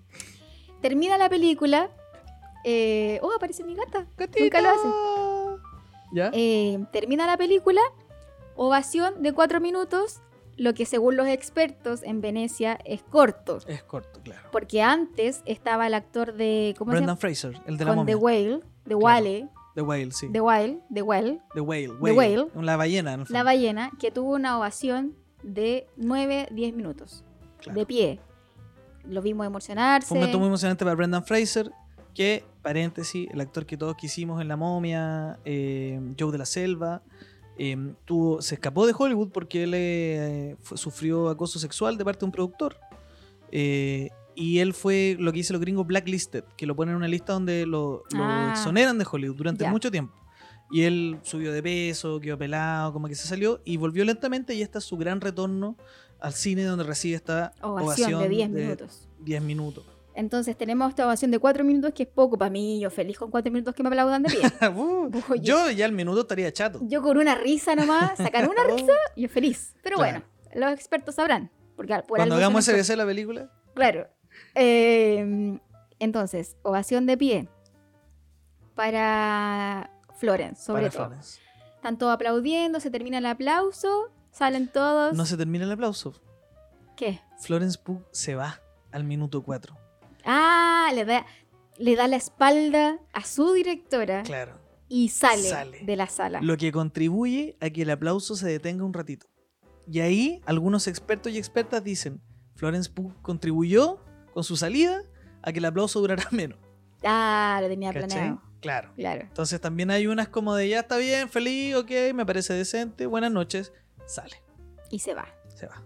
[0.81, 1.89] Termina la película.
[2.63, 4.05] eh, oh, aparece mi gata.
[4.39, 4.87] Nunca lo hace.
[6.13, 6.29] ¿Ya?
[6.33, 7.81] Eh, termina la película,
[8.55, 10.21] ovación de cuatro minutos,
[10.57, 13.57] lo que según los expertos en Venecia es corto.
[13.67, 14.47] Es corto, claro.
[14.51, 16.75] Porque antes estaba el actor de.
[16.77, 17.95] ¿Cómo Brendan se Fraser, el de llama?
[17.95, 18.17] la Con The momia.
[18.17, 20.29] Whale, The Whale, The Whale, sí.
[20.31, 21.87] The Whale, The Whale, The Whale.
[22.01, 22.47] The Whale.
[22.61, 27.23] La ballena, en el la ballena, que tuvo una ovación de 9-10 minutos.
[27.59, 27.79] Claro.
[27.79, 28.19] De pie.
[29.05, 30.07] Lo vimos emocionarse.
[30.07, 31.71] Fue un momento muy emocionante para Brendan Fraser,
[32.13, 37.01] que, paréntesis, el actor que todos quisimos en La Momia, eh, Joe de la Selva,
[37.57, 42.19] eh, tuvo, se escapó de Hollywood porque él eh, fue- sufrió acoso sexual de parte
[42.19, 42.77] de un productor.
[44.35, 47.33] Y él fue lo que dice los gringos blacklisted, que lo ponen en una lista
[47.33, 48.49] donde lo, lo Ah.
[48.51, 49.71] exoneran de Hollywood durante Ya.
[49.71, 50.13] mucho tiempo.
[50.71, 54.61] Y él subió de peso, quedó pelado, como que se salió y volvió lentamente y
[54.63, 55.77] este es su gran retorno
[56.19, 59.07] al cine donde recibe esta Ovación, de 10 minutos.
[59.19, 59.85] 10 minutos.
[60.15, 62.79] Entonces tenemos esta ovación de 4 minutos que es poco para mí.
[62.79, 64.41] Yo feliz con 4 minutos que me aplaudan de pie.
[64.75, 65.09] Uh,
[65.41, 66.79] yo ya al minuto estaría chato.
[66.83, 69.75] Yo con una risa nomás, sacar una risa, yo feliz.
[69.83, 70.23] Pero Claro.
[70.51, 71.51] bueno, los expertos sabrán.
[71.75, 72.65] Porque por Cuando algo hagamos.
[72.65, 74.07] SBC la película, Claro.
[74.55, 75.59] Eh,
[75.99, 77.49] entonces, ovación de pie
[78.75, 81.05] para Florence, sobre para todo.
[81.07, 81.39] Florence.
[81.75, 85.13] Están todos aplaudiendo, se termina el aplauso, salen todos.
[85.15, 86.13] No se termina el aplauso.
[86.95, 87.19] ¿Qué?
[87.39, 89.75] Florence Pugh se va al minuto 4.
[90.25, 91.25] Ah, le da,
[91.77, 94.57] le da la espalda a su directora Claro.
[94.87, 95.79] y sale, Sale.
[95.83, 96.39] de la sala.
[96.41, 99.27] Lo que contribuye a que el aplauso se detenga un ratito.
[99.87, 102.21] Y ahí algunos expertos y expertas dicen,
[102.55, 103.99] Florence Pugh contribuyó
[104.33, 105.01] con su salida
[105.41, 106.57] a que el aplauso durara menos.
[107.03, 108.07] Ah, lo tenía ¿Cachai?
[108.09, 108.41] planeado.
[108.61, 108.91] Claro.
[108.95, 109.21] Claro.
[109.21, 113.31] Entonces también hay unas como de ya está bien, feliz, ok, me parece decente, buenas
[113.31, 113.73] noches,
[114.05, 114.41] sale,
[114.89, 115.27] Y se va.
[115.53, 115.83] se va.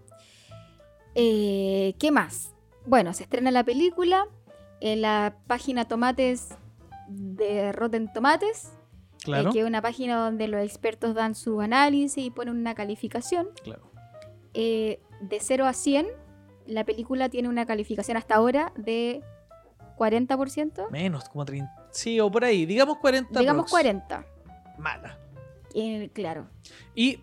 [1.14, 2.54] Eh, ¿Qué más?
[2.86, 4.26] Bueno, se estrena la película
[4.80, 6.50] en la página Tomates
[7.08, 9.52] de Rotten Tomates, eh, Claro.
[9.52, 13.48] que es una página donde los expertos dan su análisis y ponen una calificación.
[13.64, 13.90] Claro.
[14.54, 16.06] Eh, de 0 a 100,
[16.68, 19.22] la película tiene una calificación hasta ahora de
[19.96, 20.90] 40%.
[20.90, 21.70] Menos, como 30.
[21.90, 22.66] Sí, o por ahí.
[22.66, 23.38] Digamos 40.
[23.40, 23.70] Digamos prox.
[23.72, 24.24] 40.
[24.78, 25.18] Mala.
[25.74, 26.46] Eh, claro.
[26.94, 27.20] Y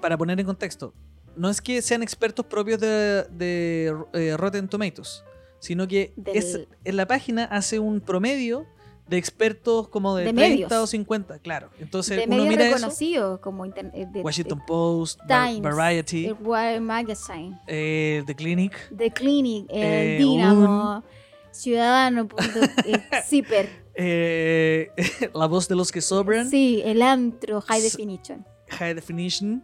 [0.00, 0.94] para poner en contexto,
[1.36, 5.24] no es que sean expertos propios de, de, eh, Rotten Tomatoes,
[5.58, 8.66] sino que Del- es, en la página hace un promedio
[9.08, 10.72] de expertos como de, De 30 medios.
[10.72, 11.70] o 50, claro.
[11.78, 13.72] Entonces de uno medios mira eso, reconocidos como eh,
[14.12, 20.16] de- Washington Post, Times, Variety, de Wired Magazine, eh, The Clinic, The Clinic, el Eh,
[20.18, 21.04] Dínamo,
[21.52, 22.44] Ciudadano, punto-
[22.86, 24.90] eh, Zipper, eh,
[25.34, 28.44] La Voz de los que Sobran, sí, el Antro, High Definition.
[28.68, 29.62] High Definition,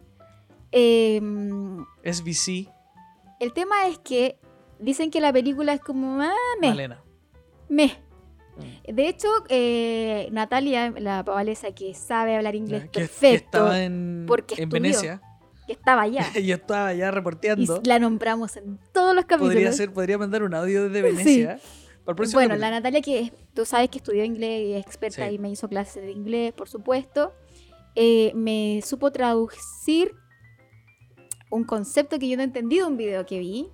[0.75, 2.67] Em, SBC,
[3.39, 4.39] el tema es que
[4.79, 7.03] dicen que la película es como ah, meh, Malena.
[7.69, 7.91] meh.
[8.57, 8.93] Mm.
[8.95, 14.25] De hecho, eh, Natalia, la pavalesa que sabe hablar inglés Que- que perfecto, estaba en,
[14.27, 14.81] porque en estudió.
[14.81, 15.21] Venecia.
[15.65, 17.81] que estaba allá, Yo estaba y reporteando.
[17.85, 19.53] la nombramos en todos los capítulos.
[19.53, 21.15] Podría ser, podría mandar un audio desde Sí.
[21.17, 21.59] Venecia.
[22.05, 22.55] Para Bueno, capítulo.
[22.57, 25.35] la Natalia que tú sabes que estudió inglés y es experta Sí.
[25.35, 27.33] y me hizo clases de inglés, por supuesto,
[27.95, 30.11] eh, me supo traducir
[31.49, 33.69] un concepto que yo no entendí de un video que vi,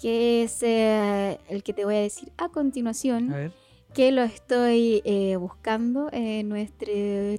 [0.00, 3.52] que es eh, el que te voy a decir a continuación, A ver.
[3.92, 6.92] Que lo estoy eh, buscando en nuestro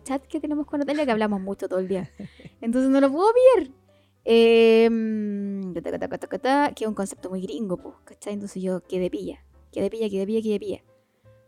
[0.03, 2.11] chat que tenemos con Natalia, que hablamos mucho todo el día.
[2.61, 3.27] Entonces no lo puedo
[3.57, 3.71] ver.
[4.23, 4.89] Eh,
[6.41, 8.33] ta, que es un concepto muy gringo, pues, ¿cachai?
[8.33, 10.83] Entonces yo quedé pilla, quedé pilla, quedé pilla, quedé pilla.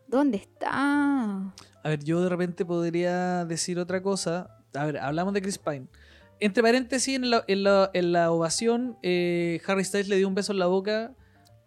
[0.07, 1.53] ¿Dónde está?
[1.83, 4.59] A ver, yo de repente podría decir otra cosa.
[4.73, 5.87] A ver, hablamos de Chris Pine.
[6.39, 10.35] Entre paréntesis, en la, en la, en la ovación, eh, Harry Styles le dio un
[10.35, 11.15] beso en la boca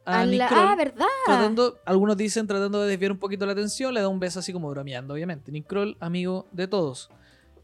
[0.06, 1.06] a, A Nick la- Kroll, ah, ¿verdad?
[1.26, 4.52] tratando, algunos dicen tratando de desviar un poquito la atención, le da un beso así
[4.52, 5.52] como bromeando, obviamente.
[5.52, 7.10] Nick Kroll, amigo de todos.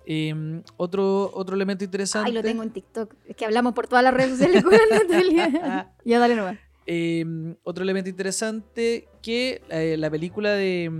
[0.04, 0.34] Eh,
[0.76, 2.28] otro, otro elemento interesante.
[2.28, 3.14] Ay, lo tengo en TikTok.
[3.28, 5.92] Es que hablamos por todas las redes sociales con Natalia.
[6.04, 6.58] ya dale nomás.
[6.86, 7.24] Eh,
[7.62, 10.90] otro elemento interesante que eh, la película de,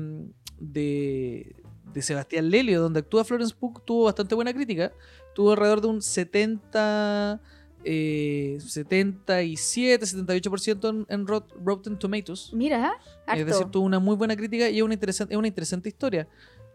[0.61, 1.57] de,
[1.93, 4.93] de Sebastián Lelio, donde actúa Florence Pugh, tuvo bastante buena crítica.
[5.35, 7.41] Tuvo alrededor de un 70,
[7.85, 12.51] eh, 77, 78% en, en Rot- Rotten Tomatoes.
[12.53, 12.93] Mira,
[13.27, 13.41] harto.
[13.41, 16.29] Es decir, tuvo una muy buena crítica y es una interesante, es una interesante historia.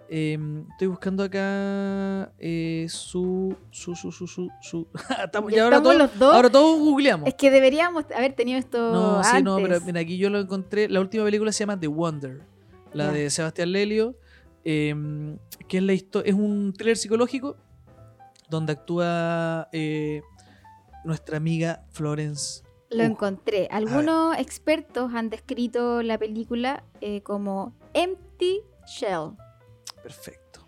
[0.09, 0.37] Eh,
[0.71, 4.87] estoy buscando acá eh, su, su, su, su, su, su-
[5.25, 6.33] Estamos- Ya ahora todos los dos.
[6.33, 7.27] ahora todos googleamos.
[7.27, 10.87] Es que deberíamos haber tenido esto No, sí, no, pero mira, aquí yo lo encontré.
[10.87, 12.41] La última película se llama The Wonder,
[12.93, 14.15] la de Sebastián Lelio,
[14.63, 14.95] eh,
[15.67, 17.57] que es la es un thriller psicológico
[18.49, 20.21] donde actúa eh,
[21.07, 22.63] nuestra amiga Florence.
[22.89, 23.67] Lo Uh, encontré.
[23.71, 29.31] Algunos expertos han descrito la película eh, como Empty Shell,
[30.03, 30.65] Perfecto,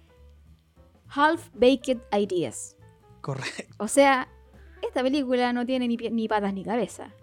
[1.08, 2.76] Half-Baked Ideas.
[3.22, 3.74] correcto.
[3.78, 4.28] O sea,
[4.86, 7.14] esta película no tiene ni, ni patas ni cabeza.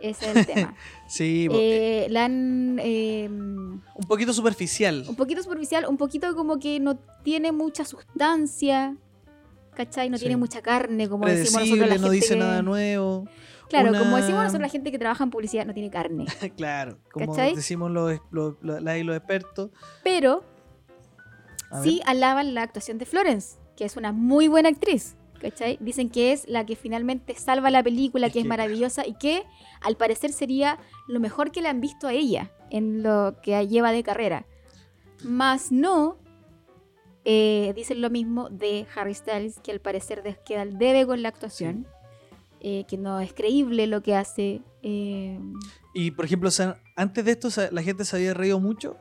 [0.00, 0.74] Ese es el tema.
[1.08, 2.78] Sí, po- Eh, la han...
[2.82, 5.04] eh, un un poquito superficial.
[5.16, 8.96] poquito superficial, un poquito como que no tiene mucha sustancia.
[9.74, 10.10] ¿Cachai?
[10.10, 10.22] No Sí.
[10.24, 13.26] tiene mucha carne, como decimos nosotros la no gente dice que- nada nuevo.
[13.68, 16.24] Claro, como decimos nosotros la gente que trabaja en publicidad, no tiene carne.
[16.56, 17.54] claro, como ¿Cachai?
[17.54, 18.56] decimos los, los,
[19.16, 19.70] expertos.
[20.02, 20.42] Pero
[21.70, 25.16] A sí alaban la actuación de Florence, que es una muy buena actriz.
[25.40, 25.78] ¿Cachai?
[25.80, 29.14] Dicen que es la que finalmente salva la película, Es que es que, maravillosa y
[29.14, 29.44] que
[29.80, 33.90] al parecer sería lo mejor que le han visto a ella en lo que lleva
[33.90, 34.44] de carrera.
[35.24, 36.18] Más no,
[37.24, 41.28] eh, dicen lo mismo de Harry Styles, que al parecer queda al debe con la
[41.28, 41.86] actuación,
[42.60, 44.62] eh, que no es creíble lo que hace.
[44.82, 45.38] eh,
[45.94, 48.96] Y por ejemplo, o sea, antes de esto la gente se había reído mucho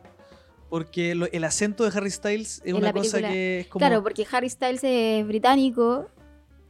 [0.70, 3.80] porque lo- el acento de Harry Styles es En una cosa que es como...
[3.80, 6.08] Claro, porque Harry Styles es británico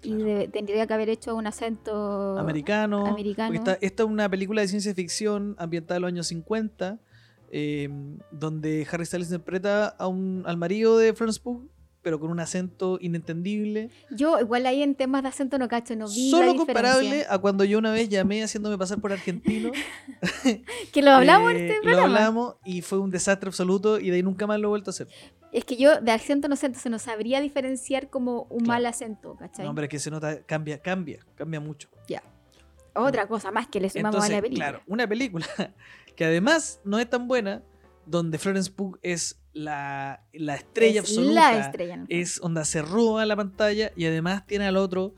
[0.01, 3.05] y de- tendría que haber hecho un acento americano.
[3.07, 3.49] americano.
[3.53, 6.97] porque esta, esta es una película de ciencia ficción ambientada en los años 50,
[7.51, 7.89] eh,
[8.31, 11.69] donde Harry Styles interpreta a un, al marido de Florence Pugh,
[12.01, 13.89] pero con un acento inentendible.
[14.11, 17.37] Yo igual ahí en temas de acento no cacho, no vi Solo la comparable a
[17.39, 19.71] cuando yo una vez llamé haciéndome pasar por argentino.
[20.93, 22.15] Que lo hablamos Eh, en este Lo programa.
[22.17, 24.93] hablamos y fue un desastre absoluto y de ahí nunca más lo he vuelto a
[24.93, 25.07] hacer.
[25.51, 28.67] Es que yo de acento no sé, entonces no sabría diferenciar como un Claro.
[28.67, 29.65] mal acento, ¿cachai?
[29.65, 31.89] No, pero es que se nota, cambia, cambia, cambia mucho.
[32.95, 34.65] Otra cosa más que le sumamos Entonces, a la película.
[34.69, 35.45] claro, una película
[36.15, 37.63] que además no es tan buena,
[38.05, 41.33] donde Florence Pugh es la, la estrella Es absoluta.
[41.33, 41.97] La estrella.
[41.97, 42.05] ¿no?
[42.09, 45.13] Es donde se roba la pantalla y además tiene al otro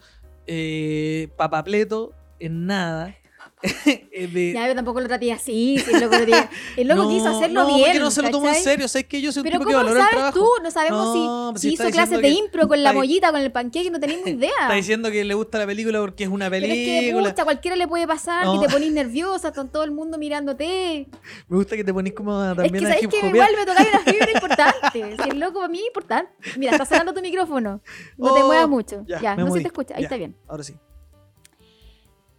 [0.48, 3.16] eh, papapleto en nada.
[4.14, 5.78] Eh, de- Ya, yo tampoco lo traté así.
[5.80, 7.82] si el loco, lo tiene- el loco quiso hacerlo no, bien.
[7.84, 8.88] porque no se lo tomó en serio.
[8.88, 10.40] ¿Sabes que Yo soy un Pero tipo que ¿cómo valora el sabes trabajo.
[10.40, 10.64] tú?
[10.64, 13.40] No sabemos No, si, pues si hizo clases de que- impro con la mollita, con
[13.42, 14.52] el panqueque, no tenemos idea.
[14.62, 17.30] Está diciendo que le gusta la película porque es una Pero es que, película.
[17.30, 18.60] pucha, a cualquiera le puede pasar No.
[18.60, 21.08] que te ponís nerviosa con todo el mundo mirándote.
[21.48, 23.90] Me gusta que te ponís como Es también que a sabes que igual me tocáis
[23.90, 25.16] una fibra importante.
[25.24, 26.32] Si el loco para mí es importante.
[26.58, 27.82] Mira, está sonando tu micrófono.
[28.18, 29.04] No te Oh, muevas mucho.
[29.08, 29.96] ya, Ya, no se te escucha.
[29.96, 30.36] Ahí está bien.
[30.48, 30.74] Ahora sí.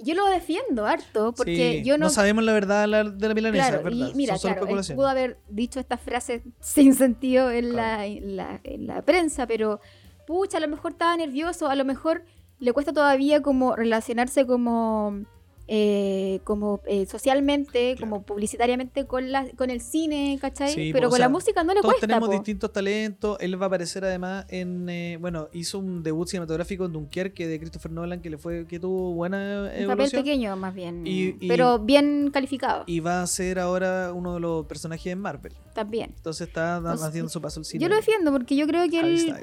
[0.03, 2.11] Yo lo defiendo harto porque Sí, yo no.
[2.11, 4.11] sabemos la verdad la- de la milanesa, claro, es verdad.
[4.13, 8.61] y mira, claro, él pudo haber dicho estas frases sin sentido en, la, en, la,
[8.65, 9.81] en la prensa, pero
[10.27, 12.25] pucha, a lo mejor estaba nervioso, a lo mejor
[12.59, 15.25] le cuesta todavía como relacionarse como
[15.69, 18.01] eh, como eh, socialmente, Claro.
[18.11, 20.73] como publicitariamente con la, con el cine, ¿cachai?
[20.75, 22.07] Sí, pero po, o con sea, la música no le Todos cuesta.
[22.07, 22.35] tenemos po.
[22.35, 23.37] distintos talentos.
[23.41, 24.89] Él va a aparecer además en.
[24.89, 28.79] eh, bueno, hizo un debut cinematográfico en Dunkerque de Christopher Nolan que le fue que
[28.81, 31.07] tuvo buena Un papel pequeño, más bien.
[31.07, 35.21] Y- y- pero bien calificado Y va a ser ahora uno de los personajes en
[35.21, 35.53] Marvel.
[35.75, 36.13] también.
[36.17, 37.83] Entonces está Entonces, haciendo su paso al cine.
[37.83, 39.35] Yo lo defiendo porque yo creo que él,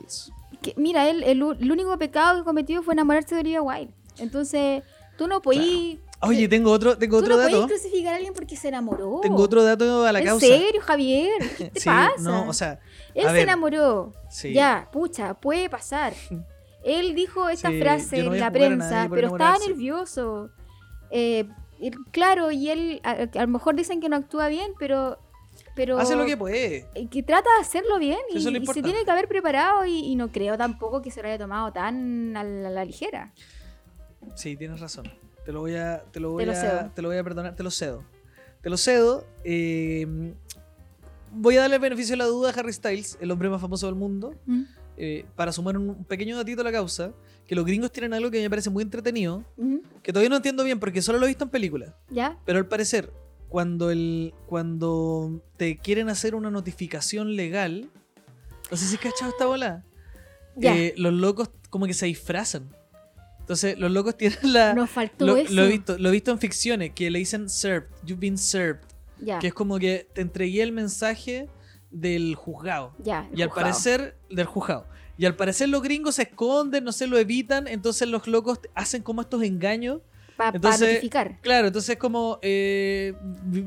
[0.61, 3.91] que- mira, él, el, único pecado que cometió fue enamorarse de Olivia Wilde.
[4.19, 4.83] Entonces,
[5.17, 5.97] tú no podís.
[6.21, 7.67] Oye, tengo otro, tengo tú otro no podís dato.
[7.67, 9.19] crucificar a alguien porque se enamoró.
[9.21, 10.45] Tengo otro dato a la ¿En causa.
[10.47, 11.31] serio, Javier?
[11.57, 12.13] ¿Qué te Sí, pasa?
[12.19, 12.79] no, o sea,
[13.13, 14.13] él se enamoró.
[14.29, 14.53] sí.
[14.53, 16.13] Ya, pucha, puede pasar.
[16.83, 20.49] Él dijo esta Sí, frase no en la prensa, pero estaba nervioso.
[21.11, 21.45] Eh,
[22.11, 25.19] claro, y él, a, a lo mejor dicen que no actúa bien, pero.
[25.75, 26.85] pero Hace lo que puede.
[26.95, 30.15] eh, que trata de hacerlo bien y, y se tiene que haber preparado y, y
[30.15, 33.33] no creo tampoco que se lo haya tomado tan a la, a la ligera.
[34.35, 35.11] Sí, tienes razón.
[35.49, 37.63] Te lo voy a, te lo voy lo a, te lo voy a perdonar, te
[37.63, 38.03] lo cedo.
[38.61, 39.25] Te lo cedo.
[39.43, 40.35] eh,
[41.31, 43.87] voy a darle el beneficio de la duda a Harry Styles, el hombre más famoso
[43.87, 44.35] del mundo,
[44.95, 47.13] eh, para sumar un, pequeño datito a la causa,
[47.47, 49.43] que los gringos tienen algo que me parece muy entretenido,
[50.03, 52.37] que todavía no entiendo bien porque solo lo he visto en películas, ¿Ya?
[52.45, 53.11] pero al parecer,
[53.47, 57.89] cuando, el, cuando te quieren hacer una notificación legal,
[58.69, 59.83] no sé si has cachado esta bola,
[60.55, 60.75] Ya.
[60.77, 62.69] eh, los locos como que se disfrazan.
[63.49, 64.75] Entonces, los locos tienen la...
[64.75, 65.51] Nos faltó Lo, eso.
[65.51, 68.81] lo he visto, lo he visto en ficciones que le dicen served, you've been served,
[69.41, 71.49] que es como que te entregué el mensaje
[71.89, 72.93] del juzgado.
[73.03, 73.55] Y al juzgado.
[73.55, 74.85] parecer, del juzgado.
[75.17, 79.01] Y al parecer los gringos se esconden, no se lo evitan, entonces los locos hacen
[79.01, 80.01] como estos engaños.
[80.39, 81.37] Pa- pa notificar.
[81.41, 83.13] Claro, entonces es como, eh,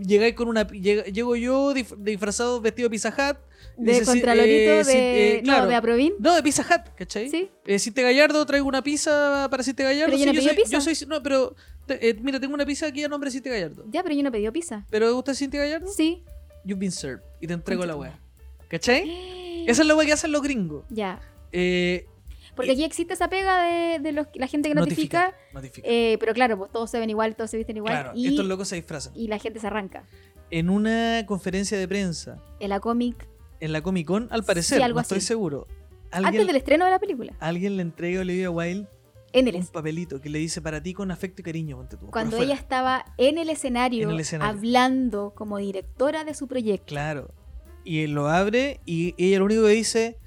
[0.06, 0.66] llegáis con una...
[0.66, 3.36] llega- llego yo dif- disfrazado, vestido de Pizza Hut.
[3.76, 5.36] De dice, Contralorito, eh, de.
[5.36, 5.62] eh, claro.
[5.64, 6.12] No, de Aprovin.
[6.18, 7.28] No, de Pizza Hut, ¿cachai?
[7.28, 7.50] Sí.
[7.66, 10.12] Eh, Ciste Gallardo, traigo una pizza para Ciste Gallardo.
[10.16, 10.70] Pero yo no soy, pizza.
[10.72, 11.54] yo soy- No, pero...
[11.88, 13.84] eh, mira, tengo una pizza aquí a nombre de Ciste Gallardo.
[13.90, 14.84] Ya, pero yo no pedí pizza.
[14.90, 15.88] ¿Pero usted es Cinte Gallardo?
[15.88, 16.24] Sí.
[16.64, 17.22] You've been served.
[17.40, 18.18] Y te entrego la weá.
[18.68, 19.64] ¿Cachai?
[19.68, 20.84] Esa es la weá que hacen los gringos.
[20.90, 21.20] Ya.
[21.52, 22.06] Eh,
[22.54, 25.26] Porque aquí existe esa pega de, de los, la gente que notifica.
[25.26, 25.52] notifica.
[25.54, 25.88] notifica.
[25.90, 27.94] eh, pero claro, pues todos se ven igual, todos se visten igual.
[27.94, 29.12] claro, y, estos locos se disfrazan.
[29.16, 30.04] y la gente se arranca.
[30.50, 33.26] En una conferencia de prensa En la cómic.
[33.60, 35.28] en la Comic Con, al parecer, Sí, algo no estoy así.
[35.28, 35.66] seguro.
[36.10, 37.32] Antes del estreno de la película.
[37.40, 38.86] alguien le entrega a Olivia Wilde
[39.32, 41.78] En el un papelito que le dice para ti con afecto y cariño.
[41.78, 42.52] ponte tú, Cuando fuera".
[42.52, 44.54] ella estaba en el, escenario, En el escenario.
[44.54, 46.84] hablando como directora de su proyecto.
[46.88, 47.32] Claro.
[47.82, 50.18] Y él lo abre y ella lo único que dice,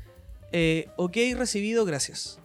[0.52, 2.40] eh, ok, recibido, gracias.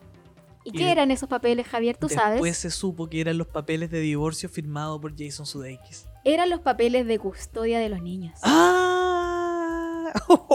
[0.64, 1.96] ¿Y Y qué eran esos papeles, Javier?
[1.96, 2.56] ¿Tú Después sabes?
[2.58, 6.06] se supo que eran los papeles de divorcio firmados por Jason Sudeikis.
[6.24, 8.38] Eran los papeles de custodia de los niños.
[8.42, 10.12] ¡Ah!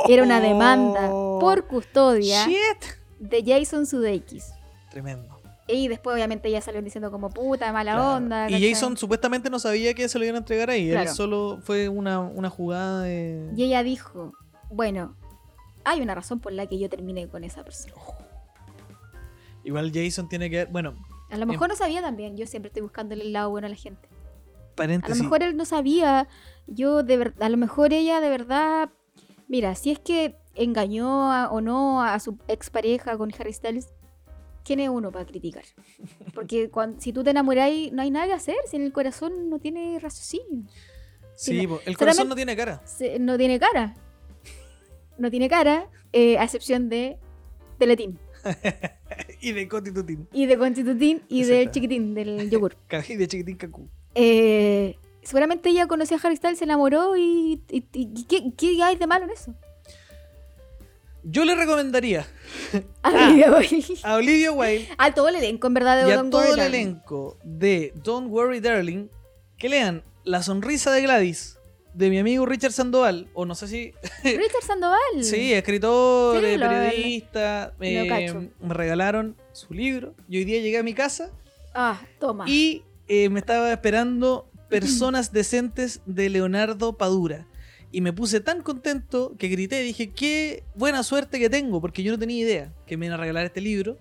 [0.07, 2.57] Era una demanda por custodia ¡Shit!
[3.19, 4.51] de Jason Sudeikis.
[4.91, 5.33] Tremendo.
[5.67, 8.15] Y después, obviamente, ya salieron diciendo como puta, mala Claro.
[8.17, 8.49] onda.
[8.51, 8.69] Y.
[8.71, 10.89] Jason supuestamente no sabía que se lo iban a entregar ahí.
[10.89, 11.13] Él Claro.
[11.15, 13.49] solo fue una, una jugada de.
[13.57, 14.33] Y ella dijo,
[14.69, 15.15] bueno,
[15.85, 17.93] hay una razón por la que yo terminé con esa persona.
[19.63, 20.65] Igual Jason tiene que.
[20.65, 20.95] Bueno,
[21.31, 23.75] A lo mejor no sabía también, yo siempre estoy buscándole el lado bueno a la
[23.75, 24.07] gente.
[24.07, 25.17] A paréntesis.
[25.17, 26.27] lo mejor él no sabía,
[26.67, 28.89] yo de verdad, a lo mejor ella de verdad,
[29.47, 33.87] mira, si es que engañó a- o no a su expareja con Harry Styles,
[34.65, 35.63] ¿quién es uno para criticar?
[36.33, 36.69] Porque
[36.99, 39.97] si tú te enamoráis, no hay nada que hacer, si en el corazón no tiene
[39.99, 40.65] raciocinio,
[41.35, 42.81] Sí, tiene- el corazón no tiene cara.
[42.85, 43.93] se- no tiene cara.
[45.17, 47.17] No tiene cara, eh, a excepción de
[47.79, 48.19] Teletín
[49.41, 50.27] y de Constitutín.
[50.31, 52.75] y de Constitutín y Ese del chiquitín, del yogur.
[53.09, 53.89] Y de Chiquitín Cacú.
[54.13, 58.83] Eh, seguramente ella conoció a Harry Styles, se enamoró y, y- y- y ¿qué, qué
[58.83, 59.53] hay de malo en eso?
[61.23, 62.27] Yo le recomendaría
[63.01, 63.83] A mí me voy.
[64.03, 66.51] a Olivia Wilde A todo el elenco, en verdad, de y a Don't todo Worry,
[66.51, 66.79] el Darling.
[66.81, 69.09] elenco de Don't Worry Darling
[69.57, 71.54] que lean La sonrisa de Gladys
[71.95, 73.27] de mi amigo Richard Sandoval.
[73.33, 73.93] O no sé si.
[74.23, 74.99] Richard Sandoval.
[75.21, 77.73] Sí, escritor, Sí, eh, lo- periodista.
[77.79, 80.13] lo eh, me regalaron su libro.
[80.29, 81.31] Y hoy día llegué a mi casa
[81.73, 82.45] Ah, toma.
[82.47, 87.47] y eh, me estaba esperando Personas Decentes de Leonardo Padura.
[87.91, 92.03] Y me puse tan contento que grité y dije, qué buena suerte que tengo, porque
[92.03, 93.97] yo no tenía idea que me iban a regalar este libro.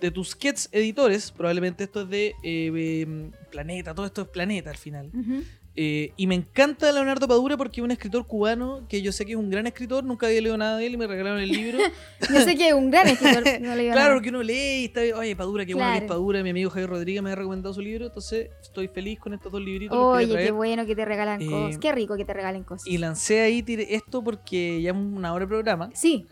[0.00, 4.76] De Tusquets Editores, probablemente esto es de eh, eh, Planeta, todo esto es Planeta al
[4.76, 5.10] final.
[5.14, 5.44] Ujú.
[5.74, 9.32] Eh, y me encanta Leonardo Padura porque es un escritor cubano que yo sé que
[9.32, 11.78] es un gran escritor, nunca había leído nada de él y me regalaron el libro.
[12.30, 13.42] Yo sé que es un gran escritor.
[13.62, 14.14] No le digo claro, nada.
[14.14, 16.04] porque uno lee y está, oye, Padura, qué bueno que es.
[16.04, 16.42] Padura.
[16.42, 19.62] Mi amigo Javier Rodríguez me ha recomendado su libro, entonces estoy feliz con estos dos
[19.62, 19.96] libritos.
[19.96, 21.78] Oye, qué bueno que te regalan Eh, cosas.
[21.78, 22.86] Qué rico que te regalen cosas.
[22.86, 25.88] Y lancé ahí esto porque ya es una hora de programa.
[25.94, 26.26] Sí,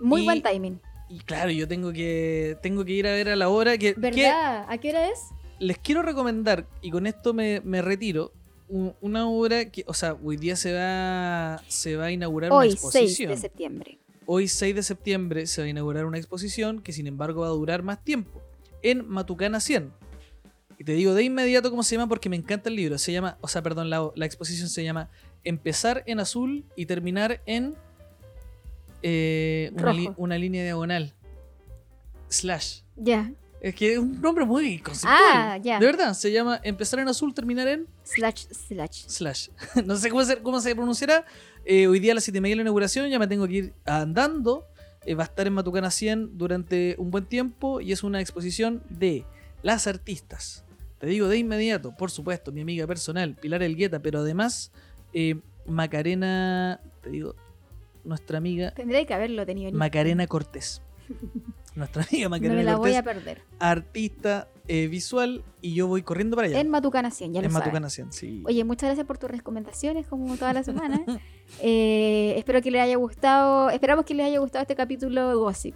[0.00, 0.80] muy Y- buen timing.
[1.10, 4.00] Y claro, yo tengo que, tengo que ir a ver a la hora que, que
[4.00, 4.64] ¿Verdad?
[4.68, 5.18] ¿A qué hora es?
[5.58, 8.32] les quiero recomendar, y con esto me, me retiro,
[8.68, 12.70] una obra que, o sea, hoy día se va, se va a inaugurar una Hoy,
[12.70, 13.30] 6 exposición.
[13.30, 13.98] de septiembre.
[14.26, 17.50] Hoy, 6 de septiembre, se va a inaugurar una exposición que, sin embargo, va a
[17.50, 18.42] durar más tiempo
[18.82, 19.90] en Matucana 100.
[20.78, 22.98] Y te digo de inmediato cómo se llama porque me encanta el libro.
[22.98, 25.08] Se llama, o sea, perdón, la, la exposición se llama
[25.44, 27.74] Empezar en azul y terminar en
[29.02, 30.14] eh, una, li- Rojo.
[30.22, 31.14] una línea diagonal.
[32.28, 32.80] Slash.
[32.96, 33.32] Ya.
[33.60, 35.18] Es que es un nombre muy conceptual.
[35.20, 35.78] Ah, ya.
[35.80, 39.04] De verdad, se llama Empezar en azul, terminar en Slash, slash.
[39.08, 39.48] slash.
[39.84, 41.24] no sé cómo se, cómo se pronunciará.
[41.64, 43.54] Eh, hoy día a las 7 y media de la inauguración ya me tengo que
[43.54, 44.64] ir andando.
[45.04, 48.82] Eh, va a estar en Matucana 100 durante un buen tiempo y es una exposición
[48.90, 49.24] de
[49.62, 50.64] las artistas.
[50.98, 54.70] Te digo de inmediato, por supuesto, mi amiga personal, Pilar Elgueta, pero además
[55.12, 57.34] eh, Macarena, te digo,
[58.04, 59.68] nuestra amiga Tendré que haberlo tenido.
[59.70, 60.80] en- Macarena Cortés.
[61.78, 63.42] Nuestra amiga No Macarena me la voy a perder.
[63.58, 66.60] artista eh, visual, y yo voy corriendo para allá.
[66.60, 67.66] En Matucana 100, ya lo en sabes.
[67.66, 68.42] Matucana 100, sí.
[68.46, 71.00] Oye, muchas gracias por tus recomendaciones, como toda la semana.
[71.62, 75.74] Eh, espero que les haya gustado, esperamos que les haya gustado este capítulo de Gossip.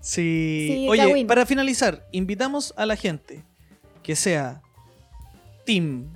[0.00, 0.68] Sí.
[0.68, 3.44] Sí, Oye, para finalizar, invitamos a la gente
[4.02, 4.62] que sea
[5.64, 6.12] Team.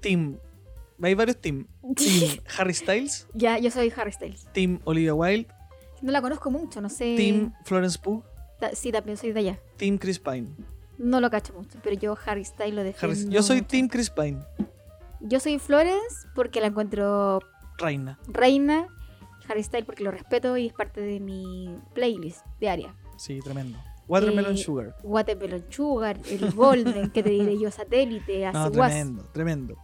[0.00, 0.38] Team.
[1.02, 1.66] Hay varios Team.
[1.96, 3.26] Team Harry Styles.
[3.34, 4.46] Ya, yo soy Harry Styles.
[4.52, 5.48] Team Olivia Wilde.
[6.02, 7.14] No la conozco mucho, no sé.
[7.16, 8.22] Team Florence Pugh.
[8.60, 9.58] Ta- Sí, también soy de allá.
[9.76, 10.48] Team Chris Pine.
[10.98, 13.30] No lo cacho mucho, pero yo Harry Styles lo Harry- defiendo.
[13.30, 13.62] Yo soy.
[13.62, 14.38] Team Chris Pine.
[15.20, 17.40] Yo soy Florence porque la encuentro
[17.78, 18.18] Reina.
[18.28, 18.86] reina.
[19.48, 22.94] Harry Styles porque lo respeto y es parte de mi playlist diaria.
[23.16, 23.78] Sí, tremendo.
[24.06, 24.96] Watermelon Eh, Sugar.
[25.02, 28.90] Watermelon Sugar, el Golden, que te diré yo, Satélite, No, Hace Was.
[28.90, 29.76] tremendo, tremendo.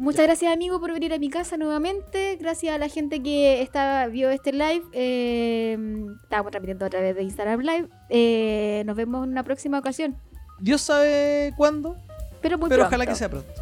[0.00, 2.36] Muchas gracias, amigo, por venir a mi casa nuevamente.
[2.36, 4.82] Gracias a la gente que está, vio este live.
[4.94, 5.76] Eh,
[6.22, 7.88] estábamos transmitiendo a través de Instagram Live.
[8.08, 10.16] Eh, nos vemos en una próxima ocasión.
[10.58, 11.96] Dios sabe cuándo,
[12.40, 12.86] Pero muy pero pronto.
[12.96, 13.52] ojalá que sea pronto.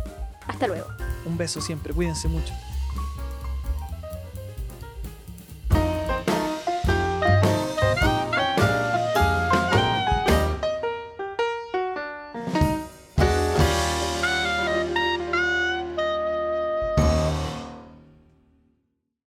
[0.46, 0.86] Hasta luego.
[1.26, 2.54] Un beso siempre, cuídense mucho.